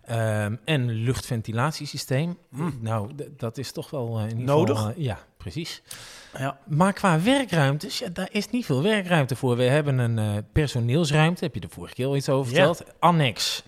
Ehm, 0.07 0.57
en 0.65 0.91
luchtventilatiesysteem. 0.91 2.39
Mm. 2.51 2.79
Nou, 2.81 3.11
dat 3.37 3.59
is 3.59 3.73
toch 3.73 3.91
wel 3.91 4.19
in 4.21 4.29
ieder 4.29 4.45
Nodig? 4.45 4.77
geval... 4.77 4.93
eh, 4.93 5.03
ja, 5.05 5.19
precies. 5.37 5.83
ja. 6.39 6.59
Maar 6.67 6.93
qua 6.93 7.21
werkruimtes, 7.21 7.99
ja, 7.99 8.09
daar 8.09 8.29
is 8.31 8.51
niet 8.51 8.65
veel 8.65 8.83
werkruimte 8.83 9.37
voor. 9.37 9.57
We 9.57 9.63
hebben 9.63 9.99
een 9.99 10.19
eh, 10.19 10.43
personeelsruimte, 10.53 11.45
heb 11.45 11.55
je 11.55 11.61
de 11.61 11.69
vorige 11.69 11.95
keer 11.95 12.07
al 12.07 12.17
iets 12.17 12.29
over 12.29 12.55
Ja. 12.55 12.67
verteld. 12.75 12.93
Annex, 12.99 13.63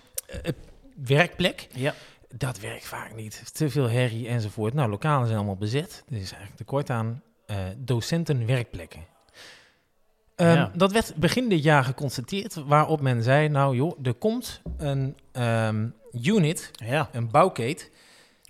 werkplek. 1.05 1.67
ja. 1.73 1.93
Dat 2.35 2.59
werkt 2.59 2.85
vaak 2.87 3.15
niet. 3.15 3.55
Te 3.55 3.69
veel 3.69 3.89
herrie 3.89 4.27
enzovoort. 4.27 4.73
Nou, 4.73 4.89
lokalen 4.89 5.25
zijn 5.25 5.37
allemaal 5.37 5.55
bezet. 5.57 6.03
Er 6.09 6.15
is 6.15 6.21
eigenlijk 6.31 6.55
tekort 6.55 6.89
aan 6.89 7.21
docentenwerkplekken. 7.77 9.05
Ja. 10.35 10.71
Dat 10.75 10.91
werd 10.91 11.15
begin 11.15 11.49
dit 11.49 11.63
jaar 11.63 11.83
geconstateerd, 11.83 12.53
waarop 12.53 13.01
men 13.01 13.23
zei, 13.23 13.49
nou 13.49 13.75
joh, 13.75 13.99
er 14.03 14.13
komt 14.13 14.61
een 14.77 15.15
ehm, 15.31 15.87
unit, 16.11 16.71
ja. 16.85 17.09
een 17.11 17.31
bouwkeet. 17.31 17.91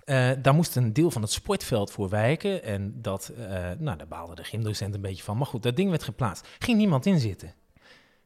Eh, 0.04 0.30
daar 0.42 0.54
moest 0.54 0.76
een 0.76 0.92
deel 0.92 1.10
van 1.10 1.22
het 1.22 1.30
sportveld 1.30 1.90
voor 1.90 2.08
wijken. 2.08 2.64
En 2.64 2.94
dat, 2.96 3.32
eh, 3.38 3.44
nou, 3.78 3.96
daar 3.96 4.08
baalde 4.08 4.34
de 4.34 4.44
gymdocent 4.44 4.94
een 4.94 5.00
beetje 5.00 5.22
van. 5.22 5.36
Maar 5.36 5.46
goed, 5.46 5.62
dat 5.62 5.76
ding 5.76 5.90
werd 5.90 6.02
geplaatst. 6.02 6.48
Ging 6.58 6.78
niemand 6.78 7.06
in 7.06 7.18
zitten. 7.18 7.54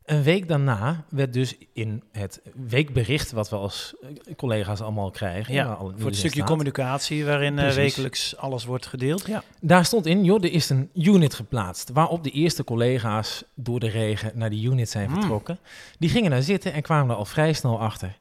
Een 0.05 0.23
week 0.23 0.49
daarna 0.49 1.05
werd 1.09 1.33
dus 1.33 1.57
in 1.73 2.03
het 2.13 2.41
weekbericht, 2.55 3.33
wat 3.33 3.51
we 3.51 3.57
als 3.57 3.95
eh, 4.03 4.35
collega's 4.37 4.81
allemaal 4.81 5.11
krijgen. 5.11 5.55
Ja, 5.55 5.65
al 5.73 5.93
voor 5.97 6.07
het 6.07 6.17
stukje 6.17 6.37
staat, 6.37 6.49
communicatie 6.49 7.25
waarin 7.25 7.55
wekelijks 7.75 8.37
alles 8.37 8.65
wordt 8.65 8.87
gedeeld. 8.87 9.27
Ja. 9.27 9.43
Daar 9.61 9.85
stond 9.85 10.07
in, 10.07 10.25
joh, 10.25 10.45
er 10.45 10.53
is 10.53 10.71
een 10.71 10.91
unit 10.95 11.35
geplaatst. 11.35 11.91
Waarop 11.91 12.25
de 12.25 12.31
eerste 12.31 12.65
collega's 12.65 13.45
door 13.55 13.81
de 13.81 13.89
regen 13.89 14.33
naar 14.35 14.51
die 14.51 14.71
unit 14.71 14.91
zijn 14.91 15.07
Hmm. 15.07 15.15
vertrokken. 15.15 15.59
Die 15.99 16.09
gingen 16.11 16.31
daar 16.31 16.43
zitten 16.43 16.73
en 16.73 16.83
kwamen 16.83 17.11
er 17.11 17.17
al 17.17 17.25
vrij 17.25 17.53
snel 17.53 17.81
achter. 17.81 18.19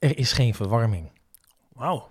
Er 0.00 0.18
is 0.18 0.32
geen 0.32 0.54
verwarming. 0.54 1.10
Wauw. 1.72 2.08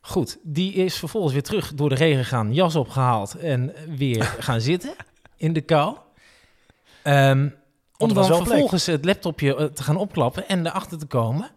Goed, 0.00 0.38
die 0.42 0.72
is 0.72 0.96
vervolgens 0.96 1.32
weer 1.32 1.42
terug 1.42 1.74
door 1.74 1.88
de 1.88 1.94
regen 1.94 2.24
gaan, 2.24 2.54
jas 2.54 2.76
opgehaald 2.76 3.34
en 3.34 3.74
weer 3.96 4.24
gaan 4.48 4.60
zitten 4.60 4.94
in 5.36 5.52
de 5.52 5.60
kou. 5.60 5.96
Ehm, 7.02 7.48
om 7.96 8.14
dan 8.14 8.26
plek. 8.26 8.36
vervolgens 8.36 8.86
het 8.86 9.04
laptopje 9.04 9.56
eh, 9.56 9.64
te 9.64 9.82
gaan 9.82 9.96
opklappen 9.96 10.48
en 10.48 10.66
erachter 10.66 10.98
te 10.98 11.06
komen, 11.06 11.50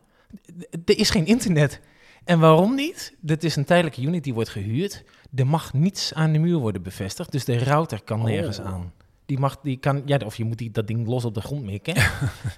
er 0.86 0.98
is 0.98 1.10
geen 1.10 1.26
internet. 1.26 1.80
En 2.24 2.40
waarom 2.40 2.76
niet? 2.76 3.16
Dit 3.20 3.44
is 3.44 3.56
een 3.56 3.66
tijdelijke 3.66 4.02
unit 4.02 4.24
die 4.24 4.34
wordt 4.34 4.50
gehuurd. 4.50 5.04
Er 5.36 5.48
mag 5.48 5.74
niets 5.74 6.14
aan 6.14 6.32
de 6.32 6.40
muur 6.40 6.58
worden 6.58 6.82
bevestigd, 6.84 7.32
dus 7.32 7.46
de 7.46 7.64
router 7.64 8.02
kan 8.04 8.20
Oh. 8.20 8.26
nergens 8.26 8.60
aan. 8.60 8.94
Die 9.26 9.40
mag, 9.40 9.60
die 9.62 9.78
kan, 9.78 10.02
ja, 10.06 10.18
of 10.26 10.36
je 10.36 10.44
moet 10.44 10.58
die, 10.58 10.72
dat 10.72 10.88
ding 10.88 11.08
los 11.08 11.26
op 11.26 11.34
de 11.34 11.42
grond 11.42 11.64
mikken. 11.64 11.96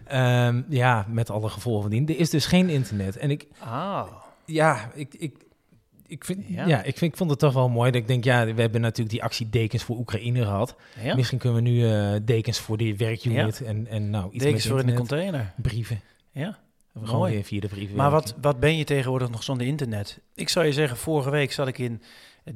Ehm, 0.06 0.62
ja, 0.70 1.06
met 1.10 1.30
alle 1.30 1.50
gevolgen 1.50 1.82
van 1.82 1.92
dien. 1.92 2.08
Er 2.08 2.20
is 2.20 2.30
dus 2.30 2.46
geen 2.46 2.70
internet. 2.70 3.18
En 3.18 3.32
ik, 3.32 3.48
Ah. 3.60 4.08
ja, 4.46 4.92
ik, 4.94 5.14
ik, 5.14 5.36
ik, 6.08 6.26
vind, 6.26 6.44
Ja. 6.48 6.66
ja. 6.68 6.78
ik, 6.84 6.98
vind, 6.98 7.12
ik 7.12 7.18
vond 7.18 7.30
het 7.30 7.40
toch 7.40 7.54
wel 7.54 7.70
mooi 7.70 7.92
dat 7.92 8.02
ik 8.02 8.08
denk, 8.08 8.24
ja, 8.24 8.54
we 8.54 8.62
hebben 8.62 8.82
natuurlijk 8.82 9.10
die 9.10 9.24
actie 9.24 9.50
dekens 9.50 9.84
voor 9.84 9.98
Oekraïne 9.98 10.44
gehad. 10.44 10.76
Ja. 11.04 11.16
Misschien 11.16 11.38
kunnen 11.38 11.64
we 11.64 11.70
nu 11.70 11.88
eh, 11.90 12.14
dekens 12.26 12.60
voor 12.60 12.78
die 12.78 12.98
werkunit 12.98 13.62
en, 13.62 13.88
en 13.88 14.10
nou 14.10 14.32
iets 14.32 14.44
Dekens 14.44 14.64
met 14.64 14.72
voor 14.72 14.82
in 14.82 14.88
de 14.88 14.94
container. 14.94 15.54
brieven. 15.62 16.02
Ja. 16.32 16.60
Gewoon 17.04 17.30
weer 17.30 17.44
via 17.44 17.60
de 17.60 17.68
brieven. 17.68 17.96
Maar 17.96 18.12
wat, 18.12 18.36
wat 18.42 18.60
ben 18.60 18.78
je 18.78 18.84
tegenwoordig 18.84 19.30
nog 19.30 19.44
zonder 19.44 19.68
internet? 19.68 20.20
Ik 20.36 20.50
zou 20.50 20.66
je 20.66 20.74
zeggen, 20.74 20.98
vorige 20.98 21.30
week 21.30 21.52
zat 21.52 21.68
ik 21.68 21.78
in 21.78 22.02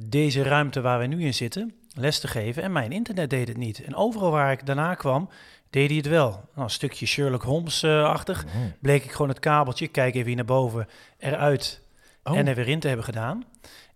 deze 0.06 0.42
ruimte 0.42 0.80
waar 0.80 0.98
we 0.98 1.06
nu 1.06 1.24
in 1.24 1.34
zitten 1.34 1.74
les 2.00 2.18
te 2.20 2.28
geven 2.28 2.62
en 2.62 2.72
mijn 2.72 2.92
internet 2.92 3.30
deed 3.30 3.48
het 3.48 3.56
niet. 3.56 3.84
En 3.84 3.94
overal 3.94 4.30
waar 4.30 4.52
ik 4.52 4.66
daarna 4.66 4.94
kwam, 4.94 5.28
deed 5.70 5.88
hij 5.88 5.96
het 5.96 6.06
wel. 6.06 6.30
Nou, 6.30 6.42
een 6.54 6.70
stukje 6.70 7.06
Sherlock 7.06 7.42
Holmes-achtig. 7.42 8.44
Oh. 8.44 8.50
Bleek 8.80 9.04
ik 9.04 9.12
gewoon 9.12 9.28
het 9.28 9.38
kabeltje, 9.38 9.88
kijk 9.88 10.14
even 10.14 10.26
hier 10.26 10.36
naar 10.36 10.44
boven, 10.44 10.88
eruit 11.18 11.86
Oh. 12.22 12.36
en 12.38 12.46
er 12.46 12.54
weer 12.54 12.68
in 12.68 12.80
te 12.80 12.86
hebben 12.86 13.04
gedaan. 13.04 13.44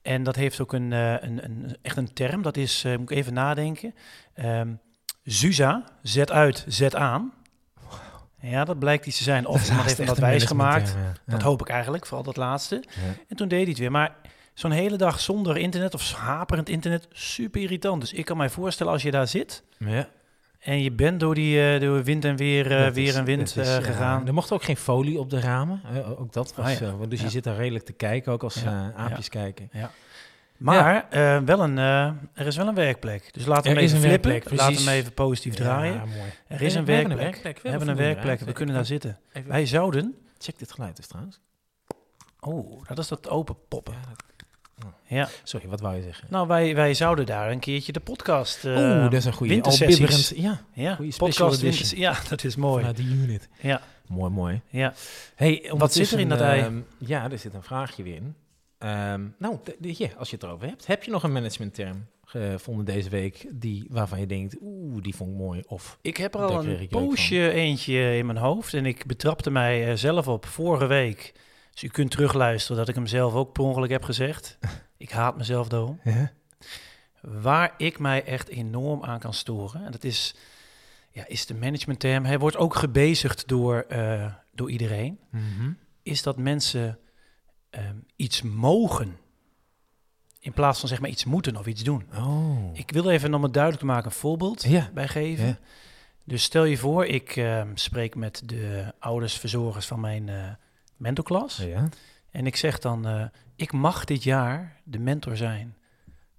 En 0.02 0.23
dat 0.23 0.37
heeft 0.37 0.61
ook 0.61 0.73
een, 0.73 0.92
eh, 0.92 1.11
een, 1.12 1.44
een, 1.44 1.76
echt 1.82 1.97
een 1.97 2.12
term, 2.12 2.42
dat 2.42 2.56
is, 2.56 2.85
eh, 2.85 2.97
moet 2.97 3.11
ik 3.11 3.16
even 3.16 3.32
nadenken, 3.35 3.94
Ehm 4.35 4.68
ZUSA, 5.23 5.85
zet 6.02 6.30
uit, 6.30 6.64
zet 6.68 6.94
aan. 6.94 7.32
Ja, 8.40 8.64
dat 8.64 8.78
blijkt 8.78 9.06
iets 9.06 9.16
te 9.16 9.23
zijn. 9.23 9.42
Dat 9.42 9.52
Of 9.52 9.68
haast 9.68 9.97
heeft 9.99 10.11
een 10.11 10.21
wijs 10.21 10.44
gemaakt. 10.44 10.94
ja. 10.97 11.12
Dat 11.32 11.42
hoop 11.42 11.61
ik 11.61 11.68
eigenlijk, 11.68 12.06
vooral 12.06 12.25
dat 12.25 12.37
laatste. 12.37 12.82
Ja. 12.88 13.00
En 13.28 13.37
toen 13.37 13.49
deed 13.49 13.61
hij 13.61 13.68
het 13.68 13.78
weer. 13.78 13.90
Maar 13.90 14.16
zo'n 14.54 14.71
hele 14.71 14.97
dag 14.97 15.21
zonder 15.21 15.56
internet 15.56 15.94
of 15.94 16.12
haperend 16.12 16.68
internet, 16.68 17.09
super 17.12 17.61
irritant. 17.61 18.00
Dus 18.00 18.12
ik 18.12 18.25
kan 18.25 18.37
mij 18.37 18.50
voorstellen 18.50 18.92
als 18.92 19.02
je 19.02 19.11
daar 19.11 19.28
zit 19.28 19.62
Ja. 19.78 20.09
en 20.59 20.82
je 20.82 20.92
bent 20.92 21.21
door 21.21 21.35
die 21.35 21.73
eh, 21.75 21.80
door 21.80 22.02
wind 22.04 22.25
en 22.25 22.37
weer, 22.37 22.73
eh, 22.85 22.90
weer 22.92 23.09
is- 23.09 23.14
en 23.14 23.25
wind 23.25 23.56
is, 23.56 23.68
eh, 23.68 23.76
gegaan. 23.85 24.26
Er 24.26 24.35
mocht 24.35 24.52
ook 24.52 24.62
geen 24.62 24.76
folie 24.76 25.18
op 25.18 25.30
de 25.30 25.40
ramen. 25.40 25.80
ook 26.18 26.32
dat 26.32 26.54
was. 26.54 26.66
Ah, 26.66 26.78
ja. 26.80 27.06
dus 27.09 27.18
Ja. 27.18 27.25
je 27.25 27.30
zit 27.30 27.44
daar 27.44 27.56
redelijk 27.56 27.85
te 27.85 27.92
kijken, 27.92 28.32
ook 28.32 28.42
als 28.42 28.64
aapjes 28.97 29.28
kijken. 29.28 29.71
Maar 30.56 31.06
wel 31.44 31.61
een, 31.62 31.78
er 32.35 32.47
is 32.47 32.56
wel 32.56 32.68
een 32.68 32.75
werkplek. 32.75 33.32
Dus 33.35 33.44
laten 33.47 33.62
we 33.62 33.68
hem 33.68 33.78
even 33.78 33.97
een 33.97 34.02
flippen. 34.02 34.30
werkplek, 34.30 34.59
Laten 34.59 34.76
we 34.76 34.82
hem 34.90 34.99
even 34.99 35.12
positief 35.12 35.54
draaien. 35.54 35.99
Mooi. 35.99 36.11
Er 36.47 36.62
is 36.62 36.75
een 36.75 36.85
we 36.85 36.92
hebben 36.92 37.16
werkplek. 37.16 37.59
We 37.62 37.68
hebben 37.68 37.88
een 37.88 37.97
werkplek. 37.97 38.40
We 38.40 38.52
kunnen 38.52 38.75
daar 38.75 38.85
zitten. 38.87 39.18
Even- 39.32 39.49
Wij 39.50 39.66
zouden... 39.66 40.14
Check 40.38 40.59
dit 40.59 40.73
geluid 40.73 40.99
eens 40.99 41.06
trouwens. 41.06 41.40
Oh, 42.40 42.82
dat 42.88 42.99
is 42.99 43.09
dat 43.09 43.28
open 43.28 43.56
poppen. 43.68 43.94
Ja, 43.94 44.00
dat- 44.09 44.23
Ja. 45.06 45.28
Sorry, 45.42 45.68
wat 45.68 45.80
wou 45.80 45.96
je 45.96 46.02
zeggen? 46.02 46.26
Nou, 46.30 46.46
wij, 46.46 46.74
wij 46.74 46.94
zouden 46.94 47.26
daar 47.26 47.50
een 47.50 47.58
keertje 47.58 47.92
de 47.92 48.00
podcast... 48.00 48.64
eh, 48.64 48.76
Oeh, 48.76 49.02
dat 49.02 49.12
is 49.12 49.24
een 49.24 49.32
goede. 49.32 49.54
Ja, 50.36 50.60
Ja, 50.74 50.94
goeie 50.94 51.14
podcast 51.16 51.60
winters- 51.60 51.90
Ja, 51.90 52.16
dat 52.28 52.44
is 52.44 52.56
mooi. 52.56 52.78
vanuit 52.78 52.96
de 52.96 53.02
unit. 53.02 53.48
Ja, 53.60 53.80
Mooi, 54.08 54.30
mooi. 54.32 54.60
ja. 54.70 54.94
Hey, 55.34 55.70
Wat 55.76 55.92
zit 55.92 56.10
er 56.10 56.20
in 56.20 56.28
dat 56.28 56.40
ei? 56.40 56.60
ehm, 56.60 56.76
ja, 56.98 57.30
er 57.30 57.38
zit 57.38 57.54
een 57.54 57.62
vraagje 57.62 58.02
weer 58.02 58.14
in. 58.14 58.34
Ehm, 58.78 59.22
nou, 59.38 59.58
ja, 59.80 60.08
als 60.18 60.30
je 60.30 60.34
het 60.36 60.44
erover 60.44 60.66
hebt. 60.68 60.86
Heb 60.86 61.02
je 61.02 61.10
nog 61.10 61.22
een 61.22 61.32
managementterm 61.32 62.06
gevonden 62.24 62.84
deze 62.84 63.08
week 63.08 63.46
die, 63.50 63.86
waarvan 63.90 64.20
je 64.20 64.26
denkt, 64.26 64.56
oeh, 64.60 65.02
die 65.02 65.14
vond 65.14 65.30
ik 65.30 65.36
mooi? 65.36 65.62
Of 65.66 65.98
Ik 66.00 66.16
heb 66.16 66.34
er 66.34 66.40
al 66.40 66.64
een 66.64 66.88
poosje 66.88 67.50
eentje 67.50 68.16
in 68.16 68.26
mijn 68.26 68.38
hoofd 68.38 68.74
en 68.74 68.86
ik 68.86 69.06
betrapte 69.06 69.50
mij 69.50 69.88
eh, 69.90 69.96
zelf 69.96 70.28
op 70.28 70.46
vorige 70.46 70.86
week. 70.86 71.32
Dus 71.73 71.83
u 71.83 71.88
kunt 71.88 72.11
terugluisteren 72.11 72.76
dat 72.76 72.88
ik 72.88 72.95
hem 72.95 73.07
zelf 73.07 73.35
ook 73.35 73.52
per 73.52 73.62
ongeluk 73.62 73.91
heb 73.91 74.02
gezegd. 74.05 74.59
ik 74.97 75.11
haat 75.11 75.37
mezelf 75.37 75.69
daarom. 75.69 76.00
Ja? 76.05 76.33
Waar 77.21 77.75
ik 77.76 77.99
mij 77.99 78.25
echt 78.25 78.49
enorm 78.49 79.05
aan 79.05 79.19
kan 79.19 79.35
storen, 79.35 79.85
en 79.85 79.93
dat 79.93 80.05
is, 80.05 80.35
ja, 81.11 81.26
is 81.26 81.47
de 81.47 81.55
managementterm. 81.55 82.25
Hij 82.25 82.38
wordt 82.38 82.57
ook 82.57 82.75
gebezigd 82.75 83.49
door, 83.49 83.85
eh, 83.88 84.33
door 84.55 84.71
iedereen. 84.71 85.19
Mhm. 85.31 85.73
Is 86.02 86.23
dat 86.23 86.37
mensen 86.37 86.99
ehm, 87.71 87.97
iets 88.17 88.43
mogen 88.43 89.17
in 90.38 90.52
plaats 90.52 90.81
van 90.81 90.88
zeg 90.88 91.00
maar 91.00 91.11
iets 91.11 91.25
moeten 91.25 91.57
of 91.57 91.67
iets 91.67 91.83
doen. 91.83 92.07
Oh. 92.14 92.71
Ik 92.73 92.91
wil 92.91 93.11
even 93.11 93.35
om 93.35 93.43
het 93.43 93.52
duidelijk 93.52 93.83
te 93.83 93.88
maken 93.91 94.05
een 94.07 94.17
voorbeeld 94.17 94.62
Ja. 94.62 94.91
bij 94.95 95.09
geven. 95.09 95.47
Ja. 95.47 95.59
Dus 96.25 96.43
stel 96.43 96.64
je 96.64 96.76
voor, 96.76 97.07
ik 97.07 97.37
ehm, 97.37 97.69
spreek 97.75 98.14
met 98.14 98.43
de 98.45 98.93
ouders, 98.99 99.38
verzorgers 99.38 99.87
van 99.87 100.00
mijn 100.00 100.29
eh 100.29 100.50
mentorklas. 101.02 101.56
Ja. 101.56 101.88
En 102.30 102.47
ik 102.47 102.56
zeg 102.56 102.78
dan, 102.78 103.06
eh, 103.06 103.25
ik 103.56 103.73
mag 103.73 104.04
dit 104.04 104.23
jaar 104.23 104.76
de 104.85 104.99
mentor 104.99 105.37
zijn 105.37 105.75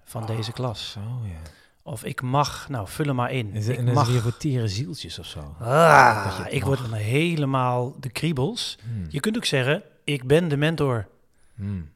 van 0.03 0.25
deze 0.25 0.51
klas. 0.51 0.97
Ja. 1.23 1.51
Of 1.83 2.03
ik 2.03 2.21
mag, 2.21 2.69
nou 2.69 2.87
vul 2.87 3.05
hem 3.05 3.15
maar 3.15 3.31
in. 3.31 3.53
Is, 3.53 3.67
ik 3.67 3.77
en 3.77 3.93
mag, 3.93 4.07
weer 4.07 4.21
voor 4.21 4.37
tere 4.37 4.67
zieltjes 4.67 5.19
of 5.19 5.25
zo. 5.25 5.55
Ah, 5.59 6.39
je 6.43 6.55
ik 6.55 6.63
word 6.63 6.79
dan 6.79 6.93
helemaal 6.93 7.95
de 7.99 8.09
kriebels. 8.09 8.77
Hmm. 8.81 9.05
Je 9.09 9.19
kunt 9.19 9.35
ook 9.35 9.45
zeggen, 9.45 9.83
ik 10.03 10.27
ben 10.27 10.47
de 10.47 10.57
mentor. 10.57 11.07
Hmm. 11.55 11.91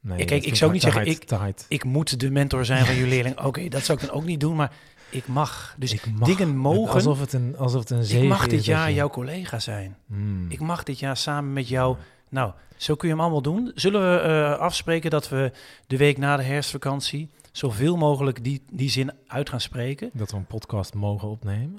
Nee, 0.00 0.16
Kijk, 0.16 0.28
dat 0.28 0.50
ik 0.50 0.56
zou 0.56 0.72
niet 0.72 0.82
zeggen, 0.82 1.06
hard, 1.06 1.30
hard. 1.30 1.64
Ik 1.68 1.84
moet 1.84 2.20
de 2.20 2.30
mentor 2.30 2.64
zijn 2.64 2.84
van 2.84 2.94
jullie 2.94 3.10
leerling. 3.10 3.40
Oké, 3.40 3.68
dat 3.68 3.84
zou 3.84 3.98
ik 4.00 4.06
dan 4.06 4.16
ook 4.16 4.24
niet 4.24 4.40
doen, 4.40 4.56
maar 4.56 4.72
ik 5.10 5.26
mag. 5.26 5.74
Dus 5.78 5.92
Ik 5.92 6.06
mag. 6.18 6.28
dingen 6.28 6.56
mogen. 6.56 6.94
Alsof 6.94 7.20
het 7.20 7.32
een, 7.32 7.56
alsof 7.56 7.80
het 7.80 7.90
een 7.90 8.04
zegen 8.04 8.22
ik 8.22 8.28
mag 8.28 8.46
dit 8.46 8.64
jaar 8.64 8.88
je- 8.88 8.94
jouw 8.94 9.08
collega 9.10 9.58
zijn. 9.58 9.96
Hmm. 10.06 10.46
Ik 10.50 10.60
mag 10.60 10.82
dit 10.82 10.98
jaar 10.98 11.16
samen 11.16 11.52
met 11.52 11.68
jou. 11.68 11.96
Nou, 12.28 12.52
zo 12.76 12.94
kun 12.94 13.08
je 13.08 13.14
hem 13.14 13.22
allemaal 13.22 13.42
doen. 13.42 13.72
Zullen 13.74 14.12
we 14.12 14.18
eh, 14.20 14.58
afspreken 14.58 15.10
dat 15.10 15.28
we 15.28 15.52
de 15.86 15.96
week 15.96 16.18
na 16.18 16.36
de 16.36 16.42
herfstvakantie 16.42 17.30
zoveel 17.52 17.96
mogelijk 17.96 18.44
die, 18.44 18.62
die 18.72 18.90
zin 18.90 19.12
uit 19.26 19.48
gaan 19.50 19.60
spreken? 19.60 20.10
Dat 20.12 20.30
we 20.30 20.36
een 20.36 20.46
podcast 20.46 20.94
mogen 20.94 21.28
opnemen. 21.28 21.76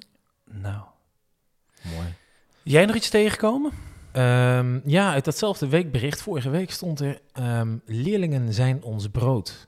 Nou. 0.52 0.82
Mooi. 1.96 2.08
Jij 2.64 2.86
nog 2.86 2.96
iets 2.96 3.10
tegengekomen? 3.10 3.72
Ehm, 4.12 4.80
ja, 4.86 5.12
uit 5.12 5.26
datzelfde 5.26 5.68
weekbericht, 5.68 6.22
vorige 6.22 6.50
week 6.50 6.72
stond 6.72 7.00
er... 7.00 7.20
ehm, 7.34 7.78
leerlingen 7.86 8.54
zijn 8.54 8.84
ons 8.84 9.08
brood. 9.08 9.68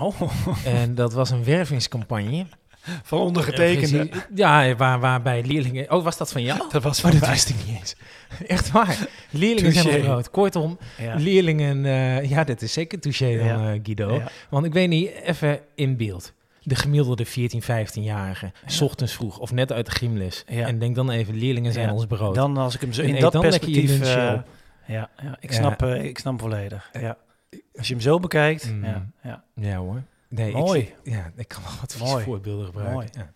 Oh, 0.00 0.20
En 0.64 0.94
dat 0.94 1.12
was 1.12 1.30
een 1.30 1.44
wervingscampagne. 1.44 2.46
Van 3.02 3.18
ondergetekende. 3.18 4.08
Ja, 4.34 4.74
waar, 4.74 5.00
waarbij 5.00 5.42
leerlingen... 5.44 5.90
Oh, 5.92 6.04
was 6.04 6.16
dat 6.16 6.32
van 6.32 6.42
jou? 6.42 6.58
Dat 6.70 6.82
was 6.82 6.96
Oh, 6.96 7.02
van 7.02 7.10
dat 7.10 7.20
mij. 7.20 7.30
wist 7.30 7.48
ik 7.48 7.56
niet 7.66 7.76
eens. 7.78 7.96
Echt 8.46 8.70
waar. 8.70 9.06
Leerlingen 9.30 9.72
zijn 9.72 9.84
ons 9.86 9.94
Touché. 9.94 10.08
brood. 10.10 10.30
Kortom, 10.30 10.78
Ja. 11.00 11.14
leerlingen... 11.14 11.84
eh, 11.84 12.30
ja, 12.30 12.44
dat 12.44 12.62
is 12.62 12.72
zeker 12.72 13.00
touché 13.00 13.36
dan, 13.38 13.46
Ja. 13.46 13.72
eh, 13.72 13.80
Guido. 13.82 14.14
Ja. 14.14 14.28
Want 14.50 14.64
ik 14.66 14.72
weet 14.72 14.88
niet, 14.88 15.10
even 15.10 15.60
in 15.74 15.96
beeld. 15.96 16.32
De 16.62 16.74
gemiddelde 16.74 17.24
14, 17.24 17.62
15-jarige, 17.62 18.46
Ja. 18.46 18.68
s 18.70 18.80
ochtends 18.80 19.12
vroeg 19.12 19.38
of 19.38 19.52
net 19.52 19.72
uit 19.72 19.86
de 19.86 19.92
gymles. 19.92 20.44
En 20.46 20.78
denk 20.78 20.94
dan 20.94 21.10
even, 21.10 21.34
leerlingen 21.38 21.72
zijn 21.72 21.90
ons 21.90 22.06
brood. 22.06 22.34
Dan 22.34 22.56
als 22.56 22.74
ik 22.74 22.80
hem 22.80 22.92
zo 22.92 23.02
En 23.02 23.08
in 23.08 23.14
eet 23.14 23.20
dat 23.20 23.40
perspectief... 23.40 24.00
eh, 24.00 24.06
ja, 24.86 25.10
ja, 25.22 25.36
ik, 25.40 25.52
snap, 25.52 25.82
ik 25.84 26.18
snap 26.18 26.40
volledig. 26.40 26.90
Ja. 27.00 27.16
Als 27.76 27.86
je 27.88 27.92
hem 27.94 28.02
zo 28.02 28.18
bekijkt, 28.18 28.70
Mm. 28.72 28.84
ja. 29.22 29.42
Ja 29.54 29.76
hoor. 29.76 30.02
Nee, 30.36 30.52
Mooi. 30.52 30.80
Ik, 30.80 30.96
ja, 31.04 31.32
ik 31.36 31.48
kan 31.48 31.62
wel 31.62 31.72
wat 31.80 31.96
Mooi. 31.98 32.24
voorbeelden 32.24 32.66
gebruiken. 32.66 32.94
Mooi. 32.94 33.08
Ja. 33.12 33.32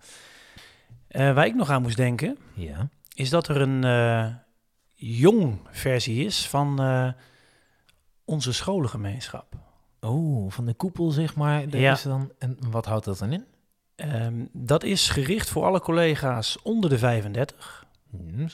Eh, 1.08 1.34
waar 1.34 1.46
ik 1.46 1.54
nog 1.54 1.70
aan 1.70 1.82
moest 1.82 1.96
denken, 1.96 2.38
ja. 2.54 2.88
is 3.14 3.30
dat 3.30 3.48
er 3.48 3.60
een 3.60 3.84
eh, 3.84 4.34
jong 4.94 5.58
versie 5.70 6.24
is 6.24 6.48
van 6.48 6.80
eh, 6.80 7.08
onze 8.24 8.52
scholengemeenschap. 8.52 9.54
Oh, 10.00 10.50
van 10.50 10.66
de 10.66 10.74
koepel 10.74 11.10
zeg 11.10 11.34
maar. 11.36 11.68
Daar 11.68 11.80
Ja. 11.80 11.92
is 11.92 12.02
dan, 12.02 12.32
en 12.38 12.56
wat 12.70 12.84
houdt 12.86 13.04
dat 13.04 13.18
dan 13.18 13.32
in? 13.32 13.44
Ehm, 13.94 14.44
dat 14.52 14.82
is 14.84 15.08
gericht 15.08 15.48
voor 15.50 15.64
alle 15.64 15.80
collega's 15.80 16.62
onder 16.62 16.90
de 16.90 16.98
35, 16.98 17.86
Hmm. 18.10 18.46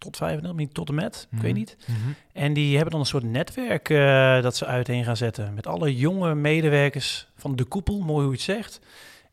Tot 0.00 0.16
35, 0.16 0.58
niet 0.58 0.74
tot 0.74 0.88
en 0.88 0.94
met, 0.94 1.26
ik 1.30 1.32
Mhm. 1.36 1.42
weet 1.42 1.54
niet. 1.54 1.76
Mhm. 1.86 1.96
En 2.32 2.52
die 2.52 2.72
hebben 2.74 2.90
dan 2.90 3.00
een 3.00 3.06
soort 3.06 3.24
netwerk 3.24 3.88
eh, 3.90 4.42
dat 4.42 4.56
ze 4.56 4.66
uiteen 4.66 5.04
gaan 5.04 5.16
zetten 5.16 5.54
met 5.54 5.66
alle 5.66 5.96
jonge 5.96 6.34
medewerkers 6.34 7.28
van 7.36 7.56
de 7.56 7.64
koepel, 7.64 7.98
mooi 8.00 8.12
hoe 8.22 8.24
je 8.24 8.30
het 8.32 8.40
zegt. 8.40 8.80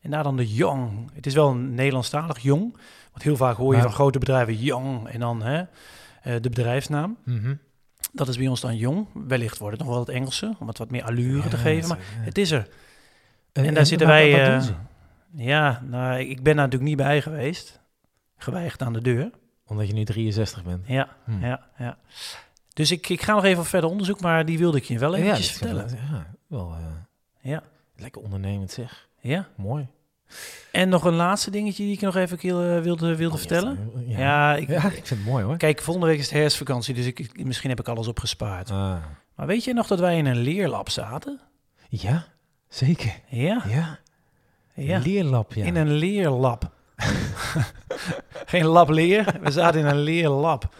En 0.00 0.10
daar 0.10 0.22
dan 0.22 0.36
de 0.36 0.54
jong. 0.54 1.10
Het 1.14 1.26
is 1.26 1.34
wel 1.34 1.50
een 1.50 1.74
Nederlandstalig 1.74 2.38
jong, 2.38 2.72
want 3.10 3.22
heel 3.22 3.36
vaak 3.36 3.56
hoor 3.56 3.70
je 3.70 3.72
Maar- 3.78 3.82
van 3.86 3.92
grote 3.94 4.18
bedrijven 4.18 4.54
jong 4.56 5.08
en 5.08 5.20
dan 5.20 5.42
hè, 5.42 5.58
eh, 6.22 6.34
de 6.40 6.48
bedrijfsnaam. 6.48 7.16
Mhm. 7.24 7.54
Dat 8.12 8.28
is 8.28 8.36
bij 8.36 8.48
ons 8.48 8.60
dan 8.60 8.76
jong. 8.76 9.06
Wellicht 9.26 9.58
wordt 9.58 9.76
het 9.76 9.84
nog 9.86 9.94
wel 9.94 10.04
het 10.04 10.14
Engelse, 10.14 10.54
om 10.58 10.68
het 10.68 10.78
wat 10.78 10.90
meer 10.90 11.02
allure 11.04 11.48
te 11.48 11.56
geven. 11.56 11.88
Maar 11.88 11.98
ja. 11.98 12.04
het 12.24 12.38
is 12.38 12.50
er. 12.50 12.68
En, 13.52 13.64
En 13.64 13.74
daar 13.74 13.86
zitten 13.86 14.06
wij... 14.06 14.60
Ze? 14.60 14.72
ja, 15.34 15.82
nou, 15.86 16.18
ik 16.20 16.36
ben 16.42 16.56
daar 16.56 16.64
natuurlijk 16.64 16.82
niet 16.90 16.96
bij 16.96 17.22
geweest. 17.22 17.80
Geweigerd 18.36 18.82
aan 18.82 18.92
de 18.92 19.02
deur. 19.02 19.30
Omdat 19.68 19.86
je 19.86 19.92
nu 19.92 20.04
63 20.04 20.64
bent. 20.64 20.86
Ja, 20.86 21.08
Hm. 21.24 21.44
ja, 21.44 21.66
ja. 21.78 21.96
Dus 22.72 22.90
ik, 22.90 23.08
ik 23.08 23.22
ga 23.22 23.34
nog 23.34 23.44
even 23.44 23.60
op 23.60 23.66
verder 23.66 23.90
onderzoek, 23.90 24.20
maar 24.20 24.44
die 24.44 24.58
wilde 24.58 24.76
ik 24.76 24.84
je 24.84 24.98
wel 24.98 25.14
eventjes 25.14 25.50
vertellen. 25.50 25.88
Ja, 26.10 26.26
wel 26.46 26.74
eh, 26.78 27.50
Ja, 27.50 27.62
lekker 27.96 28.22
ondernemend 28.22 28.70
zeg. 28.70 29.08
ja. 29.20 29.48
Mooi. 29.56 29.86
En 30.72 30.88
nog 30.88 31.04
een 31.04 31.14
laatste 31.14 31.50
dingetje 31.50 31.84
die 31.84 31.92
ik 31.92 32.00
nog 32.00 32.16
even 32.16 32.38
eh, 32.38 32.80
wilde, 32.82 33.16
wilde 33.16 33.34
Oh, 33.34 33.38
vertellen. 33.40 33.90
Ja, 34.06 34.18
Ja, 34.18 34.54
ik, 34.56 34.68
Ja, 34.68 34.76
ik 34.86 35.06
vind 35.06 35.08
het 35.08 35.24
mooi 35.24 35.44
hoor. 35.44 35.56
kijk, 35.56 35.80
volgende 35.82 36.08
week 36.08 36.18
is 36.18 36.24
het 36.30 36.34
herfstvakantie, 36.34 36.94
dus 36.94 37.06
ik, 37.06 37.18
ik- 37.18 37.44
misschien 37.44 37.68
heb 37.70 37.80
ik 37.80 37.88
alles 37.88 38.06
opgespaard. 38.06 38.70
Ah. 38.70 38.96
Maar 39.34 39.46
weet 39.46 39.64
je 39.64 39.72
nog 39.74 39.86
dat 39.86 39.98
wij 40.00 40.16
in 40.16 40.26
een 40.26 40.36
leerlab 40.36 40.88
zaten? 40.90 41.40
Ja, 41.88 42.24
zeker. 42.68 43.12
Ja, 43.28 43.62
Ja, 43.68 43.98
ja. 44.74 44.98
leerlab, 44.98 45.52
ja. 45.52 45.64
in 45.64 45.76
een 45.76 45.92
leerlab. 45.92 46.72
Geen 48.48 48.64
lab 48.66 48.88
leer, 48.88 49.34
we 49.42 49.50
zaten 49.50 49.80
in 49.80 49.86
een 49.86 49.98
leerlab. 50.00 50.74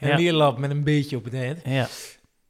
Een 0.00 0.08
Ja. 0.08 0.16
leerlab 0.16 0.58
met 0.58 0.70
een 0.70 0.84
beetje 0.84 1.16
op 1.16 1.24
het 1.24 1.34
eind. 1.34 1.60
Ja. 1.64 1.86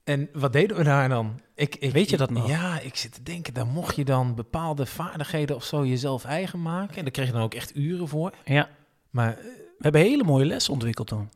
En 0.04 0.28
wat 0.32 0.52
deden 0.52 0.76
we 0.76 0.82
daar 0.85 1.08
dan? 1.08 1.40
Ik, 1.54 1.76
ik, 1.76 1.92
Weet 1.92 2.11
je 2.11 2.16
dat 2.16 2.30
nog? 2.30 2.49
Ja, 2.49 2.80
ik 2.80 2.96
zit 2.96 3.12
te 3.14 3.23
denken, 3.23 3.54
dan 3.54 3.68
mocht 3.68 3.96
je 3.96 4.04
dan 4.04 4.35
bepaalde 4.35 4.87
vaardigheden 4.87 5.56
of 5.56 5.64
zo 5.64 5.87
jezelf 5.87 6.25
eigen 6.25 6.62
maken. 6.62 6.96
En 6.96 7.02
daar 7.02 7.11
kreeg 7.12 7.26
je 7.26 7.32
dan 7.32 7.42
ook 7.42 7.54
echt 7.54 7.76
uren 7.76 8.08
voor. 8.08 8.32
ja, 8.44 8.68
Maar 9.11 9.30
eh, 9.30 9.44
we 9.44 9.76
hebben 9.78 10.00
hele 10.00 10.25
mooie 10.25 10.44
lessen 10.44 10.73
ontwikkeld 10.73 11.06
toen. 11.08 11.28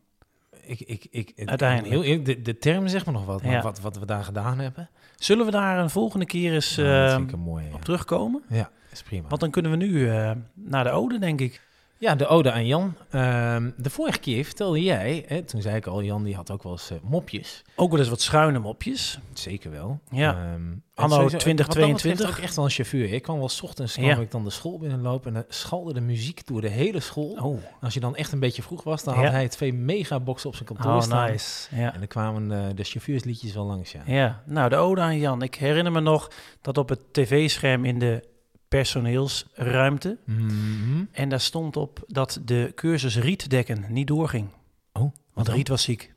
ik, 0.64 0.80
ik, 0.80 1.06
ik, 1.10 1.32
Uiteindelijk. 1.44 2.04
Heel, 2.04 2.22
de, 2.22 2.42
de 2.42 2.58
term 2.58 2.88
zegt 2.88 3.06
me 3.06 3.12
nog 3.12 3.24
wat, 3.24 3.42
maar 3.42 3.52
Ja. 3.52 3.62
wat, 3.62 3.80
wat 3.80 3.98
we 3.98 4.06
daar 4.06 4.24
gedaan 4.24 4.58
hebben. 4.58 4.90
Zullen 5.16 5.44
we 5.44 5.50
daar 5.50 5.78
een 5.78 5.90
volgende 5.90 6.26
keer 6.26 6.52
eens 6.52 6.76
nou, 6.76 7.26
eh, 7.28 7.34
mooie. 7.34 7.68
op 7.74 7.84
terugkomen? 7.84 8.42
Ja, 8.48 8.70
is 8.92 9.02
prima. 9.02 9.28
Want 9.28 9.40
dan 9.40 9.50
kunnen 9.50 9.70
we 9.70 9.76
nu 9.76 10.08
eh, 10.10 10.30
naar 10.54 10.84
de 10.84 10.90
ode, 10.90 11.18
denk 11.18 11.40
ik. 11.40 11.68
Ja, 12.00 12.14
de 12.14 12.26
ode 12.26 12.52
aan 12.52 12.66
Jan. 12.66 12.94
Ehm, 13.10 13.70
de 13.76 13.90
vorige 13.90 14.18
keer 14.18 14.44
vertelde 14.44 14.82
jij, 14.82 15.24
hè, 15.26 15.42
toen 15.42 15.62
zei 15.62 15.76
ik 15.76 15.86
al, 15.86 16.02
Jan 16.02 16.22
die 16.22 16.34
had 16.34 16.50
ook 16.50 16.62
wel 16.62 16.72
eens 16.72 16.90
eh, 16.90 16.96
mopjes. 17.02 17.62
Ook 17.76 17.90
wel 17.90 17.98
eens 17.98 18.08
wat 18.08 18.20
schuine 18.20 18.58
mopjes. 18.58 19.18
Zeker 19.32 19.70
wel. 19.70 20.00
Ja. 20.10 20.34
En 20.36 20.82
Anno 20.94 21.14
sowieso, 21.14 21.36
2022. 21.36 21.76
Wat 21.76 22.02
dat 22.02 22.02
betreft 22.16 22.38
ook 22.38 22.44
echt 22.44 22.56
wel 22.56 22.64
een 22.64 22.70
chauffeur. 22.70 23.12
Ik 23.12 23.22
kwam 23.22 23.38
wel 23.38 23.48
's 23.48 23.62
ochtends 23.62 23.92
kwam 23.94 24.04
Ja. 24.06 24.16
ik 24.16 24.30
dan 24.30 24.44
de 24.44 24.50
school 24.50 24.78
binnenlopen 24.78 25.26
en 25.28 25.34
dan 25.34 25.44
schalde 25.48 25.92
de 25.92 26.00
muziek 26.00 26.46
door 26.46 26.60
de 26.60 26.68
hele 26.68 27.00
school. 27.00 27.36
Oh, 27.40 27.54
En 27.54 27.80
als 27.80 27.94
je 27.94 28.00
dan 28.00 28.16
echt 28.16 28.32
een 28.32 28.40
beetje 28.40 28.62
vroeg 28.62 28.82
was, 28.82 29.04
dan 29.04 29.14
had 29.14 29.30
hij 29.30 29.48
twee 29.48 29.72
megaboxen 29.72 30.48
op 30.48 30.54
zijn 30.54 30.68
kantoor 30.68 30.92
oh 30.94 31.00
staan. 31.00 31.30
nice. 31.30 31.76
Ja. 31.76 31.92
En 31.92 31.98
dan 31.98 32.08
kwamen 32.08 32.52
eh, 32.52 32.74
de 32.74 32.84
chauffeursliedjes 32.84 33.54
wel 33.54 33.64
langs, 33.64 33.92
ja. 33.92 34.02
ja, 34.06 34.42
nou 34.46 34.68
de 34.68 34.76
ode 34.76 35.00
aan 35.00 35.18
Jan. 35.18 35.42
Ik 35.42 35.54
herinner 35.54 35.92
me 35.92 36.00
nog 36.00 36.30
dat 36.60 36.78
op 36.78 36.88
het 36.88 37.00
tv-scherm 37.12 37.84
in 37.84 37.98
de 37.98 38.28
personeelsruimte... 38.70 40.18
Mhm. 40.24 41.04
en 41.12 41.28
daar 41.28 41.40
stond 41.40 41.76
op 41.76 42.04
dat 42.06 42.40
de 42.44 42.72
cursus 42.74 43.16
rietdekken 43.16 43.84
niet 43.88 44.06
doorging. 44.06 44.48
Oh, 44.92 45.12
Want? 45.32 45.48
Riet 45.48 45.68
was 45.68 45.82
ziek. 45.82 46.14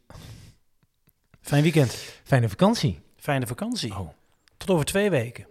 Fijn 1.41 1.63
weekend. 1.63 1.91
Fijne 2.23 2.49
vakantie. 2.49 2.99
Fijne 3.17 3.47
vakantie. 3.47 3.97
Oh. 3.97 4.09
Tot 4.57 4.69
over 4.69 4.85
twee 4.85 5.09
weken. 5.09 5.47